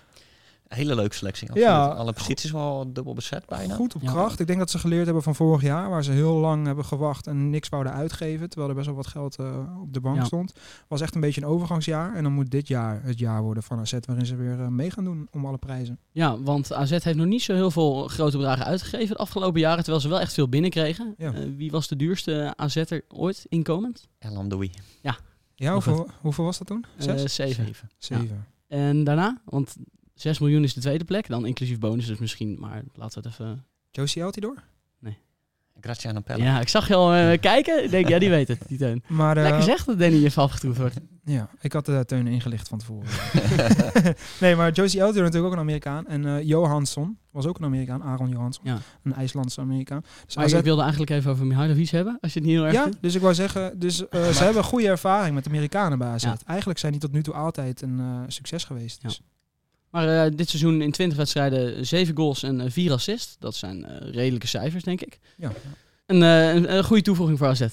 Hele 0.73 0.95
leuke 0.95 1.15
selectie. 1.15 1.49
Ja. 1.53 1.85
Alle 1.87 2.13
posities 2.13 2.51
wel 2.51 2.93
dubbel 2.93 3.13
bezet 3.13 3.45
bijna. 3.45 3.75
goed 3.75 3.95
op 3.95 4.01
Ja. 4.01 4.11
kracht. 4.11 4.39
Ik 4.39 4.47
denk 4.47 4.59
dat 4.59 4.69
ze 4.69 4.79
geleerd 4.79 5.05
hebben 5.05 5.23
van 5.23 5.35
vorig 5.35 5.61
jaar, 5.61 5.89
waar 5.89 6.03
ze 6.03 6.11
heel 6.11 6.33
lang 6.33 6.65
hebben 6.65 6.85
gewacht 6.85 7.27
en 7.27 7.49
niks 7.49 7.69
wouden 7.69 7.93
uitgeven, 7.93 8.49
terwijl 8.49 8.69
er 8.69 8.75
best 8.75 8.87
wel 8.87 8.95
wat 8.95 9.07
geld 9.07 9.35
eh, 9.35 9.81
op 9.81 9.93
de 9.93 9.99
bank 9.99 10.15
Ja. 10.17 10.23
stond. 10.23 10.53
Was 10.87 11.01
echt 11.01 11.15
een 11.15 11.21
beetje 11.21 11.41
een 11.41 11.47
overgangsjaar. 11.47 12.15
En 12.15 12.23
dan 12.23 12.33
moet 12.33 12.51
dit 12.51 12.67
jaar 12.67 13.03
het 13.03 13.19
jaar 13.19 13.41
worden 13.41 13.63
van 13.63 13.79
AZ 13.79 13.93
waarin 14.05 14.25
ze 14.25 14.35
weer 14.35 14.59
eh, 14.59 14.67
mee 14.67 14.91
gaan 14.91 15.03
doen 15.03 15.27
om 15.31 15.45
alle 15.45 15.57
prijzen. 15.57 15.99
ja, 16.11 16.39
want 16.39 16.73
AZ 16.73 16.89
heeft 16.89 17.15
nog 17.15 17.25
niet 17.25 17.41
zo 17.43 17.53
heel 17.53 17.71
veel 17.71 18.07
grote 18.07 18.37
bedragen 18.37 18.65
uitgegeven 18.65 19.15
de 19.15 19.21
afgelopen 19.21 19.59
jaren. 19.59 19.77
Terwijl 19.83 19.99
ze 20.01 20.09
wel 20.09 20.19
echt 20.19 20.33
veel 20.33 20.49
binnenkregen. 20.49 21.13
Ja. 21.17 21.33
Eh, 21.33 21.43
wie 21.55 21.71
was 21.71 21.87
de 21.87 21.95
duurste 21.95 22.53
AZ'er 22.55 23.01
ooit 23.07 23.45
inkomend? 23.49 24.07
El 24.19 24.35
Amdoui. 24.37 24.71
Ja, 25.01 25.17
Nog 25.73 25.85
hoeveel, 25.85 26.07
hoeveel 26.21 26.43
was 26.43 26.57
dat 26.57 26.67
toen? 26.67 26.85
Zes? 26.97 27.35
zeven. 27.35 27.65
Zeven. 27.65 27.89
Zeven. 27.97 28.45
En 28.67 29.03
daarna, 29.03 29.41
want 29.45 29.75
6 30.13 30.39
miljoen 30.39 30.63
is 30.63 30.73
de 30.73 30.81
tweede 30.81 31.03
plek. 31.03 31.27
Dan 31.27 31.45
inclusief 31.45 31.79
bonus 31.79 32.05
dus 32.05 32.17
misschien. 32.17 32.57
Maar 32.59 32.83
laten 32.93 33.21
we 33.21 33.29
het 33.29 33.39
even... 33.39 33.65
Josie 33.91 34.23
Altidor? 34.23 34.63
Graziano 35.83 36.19
Pelle. 36.19 36.43
Ja, 36.43 36.59
ik 36.59 36.67
zag 36.67 36.87
je 36.87 36.95
al 36.95 37.13
eh, 37.13 37.39
kijken. 37.39 37.83
Ik 37.83 37.91
denk, 37.91 38.07
ja, 38.07 38.19
die 38.19 38.29
weet 38.29 38.47
het, 38.47 38.59
die 38.67 38.77
Teun. 38.77 39.03
Maar, 39.07 39.37
eh, 39.37 39.43
Lekker 39.43 39.63
zeg 39.63 39.83
dat 39.83 39.99
Danny 39.99 40.23
even 40.23 40.41
afgetroefd 40.41 40.77
wordt. 40.77 40.99
Ja, 41.23 41.49
ik 41.61 41.73
had 41.73 41.85
de 41.85 42.03
Teun 42.05 42.27
ingelicht 42.27 42.67
van 42.67 42.77
tevoren. 42.77 43.07
nee, 44.41 44.55
maar 44.55 44.71
Josie 44.71 44.99
Elder 44.99 45.21
natuurlijk 45.21 45.45
ook 45.45 45.53
een 45.53 45.65
Amerikaan. 45.65 46.07
En 46.07 46.25
eh, 46.25 46.43
Johansson 46.43 47.17
was 47.31 47.45
ook 47.45 47.57
een 47.57 47.65
Amerikaan. 47.65 48.03
Aaron 48.03 48.29
Johansson. 48.29 48.65
Ja. 48.65 48.77
Een 49.03 49.13
IJslandse 49.13 49.61
Amerikaan. 49.61 50.03
Dus 50.25 50.35
Maar 50.35 50.45
AZ 50.45 50.53
ik 50.53 50.63
wilde 50.63 50.81
eigenlijk 50.81 51.11
even 51.11 51.31
over 51.31 51.45
Mihailovic 51.45 51.89
hebben, 51.89 52.17
als 52.21 52.33
je 52.33 52.39
het 52.39 52.47
niet 52.47 52.57
heel 52.57 52.65
erg 52.65 52.73
Ja, 52.73 52.83
vindt. 52.83 52.97
dus 53.01 53.15
ik 53.15 53.21
wou 53.21 53.33
zeggen, 53.33 53.79
dus, 53.79 54.07
eh, 54.09 54.29
ze 54.29 54.43
hebben 54.43 54.63
goede 54.63 54.87
ervaring 54.87 55.35
met 55.35 55.47
Amerikanen 55.47 55.97
bij 55.97 56.07
AZ. 56.07 56.23
Ja. 56.23 56.37
Eigenlijk 56.45 56.79
zijn 56.79 56.91
die 56.91 57.01
tot 57.01 57.11
nu 57.11 57.23
toe 57.23 57.33
altijd 57.33 57.81
een 57.81 57.99
eh, 57.99 58.21
succes 58.27 58.63
geweest. 58.63 59.01
Ja. 59.01 59.09
Maar 59.93 60.25
eh, 60.25 60.31
dit 60.35 60.49
seizoen 60.49 60.81
in 60.81 60.91
20 60.91 61.17
wedstrijden 61.17 61.85
7 61.85 62.15
goals 62.17 62.43
en 62.43 62.71
4 62.71 62.91
assists. 62.91 63.35
Dat 63.39 63.55
zijn 63.55 63.85
eh, 63.85 64.11
redelijke 64.13 64.47
cijfers, 64.47 64.83
denk 64.83 65.01
ik. 65.01 65.19
Ja. 65.37 65.51
Een, 66.05 66.23
eh, 66.23 66.53
een, 66.53 66.73
een 66.75 66.83
goede 66.83 67.01
toevoeging 67.01 67.37
voor 67.37 67.47
AZ. 67.47 67.67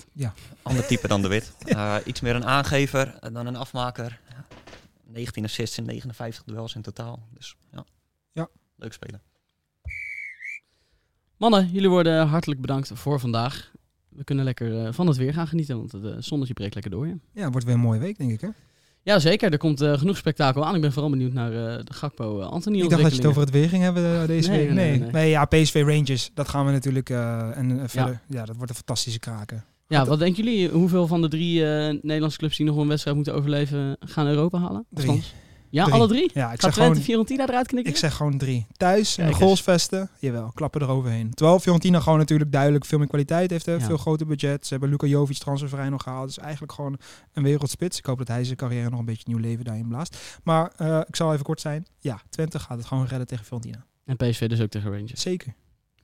Ander 0.62 0.86
type 0.86 1.08
dan 1.08 1.22
de 1.22 1.28
Wit. 1.28 1.52
Eh, 1.64 1.96
iets 2.04 2.20
meer 2.20 2.34
een 2.34 2.44
aangever 2.46 3.14
eh, 3.20 3.32
dan 3.34 3.46
een 3.46 3.56
afmaker. 3.56 4.20
19 5.06 5.44
assists 5.44 5.78
in 5.78 5.84
59 5.84 6.44
duels 6.44 6.74
in 6.74 6.82
totaal. 6.82 7.26
Dus 7.34 7.56
ja, 7.72 7.84
Ja. 8.32 8.48
leuk 8.76 8.92
spelen. 8.92 9.22
Mannen, 11.36 11.68
jullie 11.72 11.88
worden 11.88 12.26
hartelijk 12.26 12.60
bedankt 12.60 12.90
voor 12.94 13.20
vandaag. 13.20 13.70
We 14.08 14.24
kunnen 14.24 14.44
lekker 14.44 14.84
eh, 14.86 14.92
van 14.92 15.06
het 15.06 15.16
weer 15.16 15.32
gaan 15.32 15.46
genieten, 15.46 15.76
want 15.76 15.92
het 15.92 16.04
eh, 16.04 16.16
zonnetje 16.18 16.54
breekt 16.54 16.74
lekker 16.74 16.92
door. 16.92 17.06
Ja, 17.06 17.14
Ja, 17.32 17.50
wordt 17.50 17.66
weer 17.66 17.74
een 17.74 17.80
mooie 17.80 18.00
week, 18.00 18.18
denk 18.18 18.30
ik. 18.30 18.40
Hè? 18.40 18.48
Ja 19.02 19.18
zeker. 19.18 19.52
Er 19.52 19.58
komt 19.58 19.80
eh, 19.80 19.98
genoeg 19.98 20.16
spektakel 20.16 20.64
aan. 20.66 20.74
Ik 20.74 20.80
ben 20.80 20.92
vooral 20.92 21.10
benieuwd 21.10 21.32
naar 21.32 21.50
eh, 21.52 21.84
de 21.84 21.92
Gakpo-Anthony 21.92 22.80
Ik 22.82 22.88
dacht 22.90 23.02
dat 23.02 23.10
je 23.10 23.16
het 23.16 23.26
over 23.26 23.40
het 23.40 23.50
weer 23.50 23.68
ging 23.68 23.82
hebben 23.82 24.26
deze 24.26 24.50
Nee, 24.50 24.58
week. 24.66 24.74
nee, 24.74 24.98
Nee, 24.98 25.10
nee, 25.10 25.30
ja, 25.30 25.44
PSV 25.44 25.82
Rangers, 25.86 26.30
dat 26.34 26.48
gaan 26.48 26.66
we 26.66 26.72
natuurlijk 26.72 27.10
en 27.10 27.82
verder. 27.86 28.20
Ja. 28.28 28.44
dat 28.44 28.56
wordt 28.56 28.70
een 28.70 28.76
fantastische 28.76 29.18
kraken. 29.18 29.64
Ja, 29.86 30.06
wat 30.06 30.18
denken 30.18 30.44
jullie? 30.44 30.68
Hoeveel 30.68 31.06
van 31.06 31.22
de 31.22 31.28
drie 31.28 31.62
Nederlandse 32.02 32.38
clubs 32.38 32.56
die 32.56 32.66
nog 32.66 32.76
een 32.76 32.88
wedstrijd 32.88 33.16
moeten 33.16 33.34
overleven 33.34 33.96
gaan 34.00 34.26
Europa 34.26 34.58
halen? 34.58 34.84
Drie. 34.90 35.08
Althans. 35.08 35.34
Ja, 35.70 35.84
Drie. 35.84 35.94
alle 35.94 36.08
drie? 36.08 36.30
Ja, 36.34 36.44
ik 36.44 36.50
Gaat 36.50 36.60
zeg 36.60 36.72
Twente 36.72 36.90
gewoon, 36.90 37.04
Fiorentina 37.04 37.48
eruit 37.48 37.66
knikken? 37.66 37.92
ik 37.92 37.98
zeg 37.98 38.14
gewoon 38.14 38.38
drie. 38.38 38.66
Thuis, 38.76 39.18
in 39.18 39.24
Kijk 39.24 39.36
de 39.36 39.44
goalsvesten, 39.44 40.10
jawel, 40.18 40.50
klappen 40.54 40.82
eroverheen. 40.82 41.34
Terwijl 41.34 41.58
Fiorentina 41.58 42.00
gewoon 42.00 42.18
natuurlijk 42.18 42.52
duidelijk 42.52 42.84
veel 42.84 42.98
meer 42.98 43.06
kwaliteit 43.06 43.50
heeft. 43.50 43.66
Hè? 43.66 43.72
Ja. 43.72 43.80
Veel 43.80 43.96
groter 43.96 44.26
budget. 44.26 44.66
Ze 44.66 44.72
hebben 44.72 44.90
Luka 44.90 45.06
Jovic 45.06 45.38
transfervrij 45.38 45.88
nog 45.88 46.02
gehaald. 46.02 46.26
Dus 46.26 46.38
eigenlijk 46.38 46.72
gewoon 46.72 46.98
een 47.32 47.42
wereldspits. 47.42 47.98
Ik 47.98 48.06
hoop 48.06 48.18
dat 48.18 48.28
hij 48.28 48.44
zijn 48.44 48.56
carrière 48.56 48.90
nog 48.90 48.98
een 48.98 49.04
beetje 49.04 49.24
nieuw 49.26 49.38
leven 49.38 49.64
daarin 49.64 49.88
blaast. 49.88 50.40
Maar 50.42 50.72
eh, 50.76 51.00
ik 51.06 51.16
zal 51.16 51.32
even 51.32 51.44
kort 51.44 51.60
zijn. 51.60 51.86
Ja, 51.98 52.20
Twente 52.30 52.58
gaat 52.58 52.78
het 52.78 52.86
gewoon 52.86 53.06
redden 53.06 53.26
tegen 53.26 53.44
Fiorentina. 53.44 53.84
En 54.04 54.16
PSV 54.16 54.48
dus 54.48 54.60
ook 54.60 54.70
tegen 54.70 54.90
Rangers. 54.92 55.20
Zeker. 55.20 55.54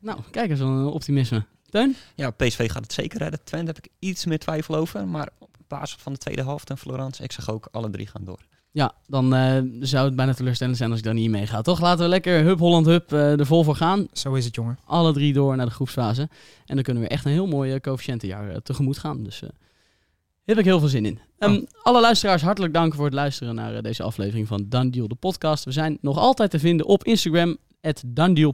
Nou, 0.00 0.20
kijk 0.30 0.50
eens, 0.50 0.60
een 0.60 0.84
optimisme. 0.84 1.44
Teun? 1.70 1.96
Ja, 2.14 2.30
PSV 2.30 2.70
gaat 2.70 2.82
het 2.82 2.92
zeker 2.92 3.18
redden. 3.18 3.44
Twente 3.44 3.66
heb 3.72 3.84
ik 3.84 3.90
iets 3.98 4.24
meer 4.24 4.38
twijfel 4.38 4.74
over. 4.74 5.08
Maar 5.08 5.28
op 5.38 5.56
basis 5.68 5.96
van 6.00 6.12
de 6.12 6.18
tweede 6.18 6.42
helft 6.42 6.70
en 6.70 6.78
Florence, 6.78 7.22
ik 7.22 7.32
zeg 7.32 7.50
ook 7.50 7.68
alle 7.70 7.90
drie 7.90 8.06
gaan 8.06 8.24
door. 8.24 8.40
Ja, 8.76 8.94
dan 9.06 9.34
eh, 9.34 9.62
zou 9.80 10.06
het 10.06 10.16
bijna 10.16 10.34
teleurstellend 10.34 10.76
zijn 10.76 10.90
als 10.90 10.98
ik 10.98 11.04
daar 11.04 11.14
niet 11.14 11.30
mee 11.30 11.46
ga. 11.46 11.62
Toch 11.62 11.80
laten 11.80 12.04
we 12.04 12.10
lekker 12.10 12.42
Hup 12.42 12.58
Holland 12.58 12.86
Hup 12.86 13.12
eh, 13.12 13.38
er 13.38 13.46
vol 13.46 13.64
voor 13.64 13.76
gaan. 13.76 14.06
Zo 14.12 14.34
is 14.34 14.44
het, 14.44 14.54
jongen. 14.54 14.78
Alle 14.84 15.12
drie 15.12 15.32
door 15.32 15.56
naar 15.56 15.66
de 15.66 15.72
groepsfase. 15.72 16.28
En 16.66 16.74
dan 16.74 16.82
kunnen 16.82 17.02
we 17.02 17.08
echt 17.08 17.24
een 17.24 17.30
heel 17.30 17.46
mooi 17.46 17.74
uh, 17.74 17.80
coëfficiëntenjaar 17.80 18.50
eh, 18.50 18.56
tegemoet 18.56 18.98
gaan. 18.98 19.22
Dus 19.22 19.42
eh 19.42 19.48
heb 20.46 20.58
ik 20.58 20.64
heel 20.64 20.78
veel 20.78 20.88
zin 20.88 21.06
in. 21.06 21.18
Ehm, 21.38 21.62
Alle 21.82 22.00
luisteraars 22.00 22.42
hartelijk 22.42 22.72
dank 22.74 22.94
voor 22.94 23.04
het 23.04 23.14
luisteren 23.14 23.54
naar 23.54 23.74
eh, 23.74 23.82
deze 23.82 24.02
aflevering 24.02 24.48
van 24.48 24.66
Done 24.68 24.90
Deal, 24.90 25.08
de 25.08 25.14
podcast. 25.14 25.64
We 25.64 25.72
zijn 25.72 25.98
nog 26.00 26.18
altijd 26.18 26.50
te 26.50 26.58
vinden 26.58 26.86
op 26.86 27.04
Instagram, 27.04 27.56
at 27.80 28.04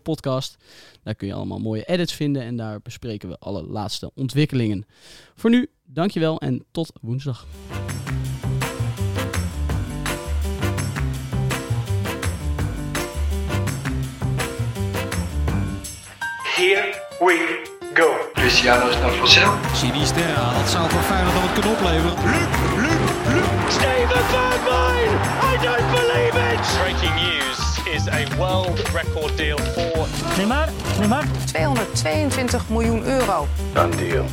Podcast. 0.02 0.56
Daar 1.02 1.14
kun 1.14 1.26
je 1.26 1.34
allemaal 1.34 1.58
mooie 1.58 1.84
edits 1.84 2.12
vinden 2.12 2.42
en 2.42 2.56
daar 2.56 2.80
bespreken 2.82 3.28
we 3.28 3.38
alle 3.38 3.62
laatste 3.62 4.10
ontwikkelingen. 4.14 4.86
Voor 5.34 5.50
nu, 5.50 5.70
dankjewel 5.84 6.40
en 6.40 6.64
tot 6.70 6.92
woensdag. 7.00 7.46
Here 16.72 16.94
we 17.20 17.66
go. 17.94 18.14
Luciano 18.34 18.88
is 18.88 18.96
naar 18.96 19.10
Vassel. 19.10 19.52
Sinisterra, 19.74 20.52
dat 20.52 20.70
zou 20.70 20.90
voor 20.90 21.00
Feyenoord 21.00 21.34
dan 21.34 21.42
het 21.42 21.52
kunnen 21.52 21.72
opleveren. 21.72 22.16
Steven 23.68 24.24
Bergwijn! 24.30 25.12
I 25.50 25.64
don't 25.64 25.90
believe 25.90 26.52
it! 26.52 26.60
Breaking 26.78 27.14
news 27.14 27.58
is 27.94 28.08
a 28.08 28.36
world 28.36 28.78
record 28.92 29.36
deal 29.36 29.58
for 29.58 30.06
Neymar, 30.36 30.68
Neymar. 30.98 31.24
222 31.44 32.68
miljoen 32.68 33.04
euro. 33.04 33.46
Done 33.72 33.96
deal. 33.96 34.24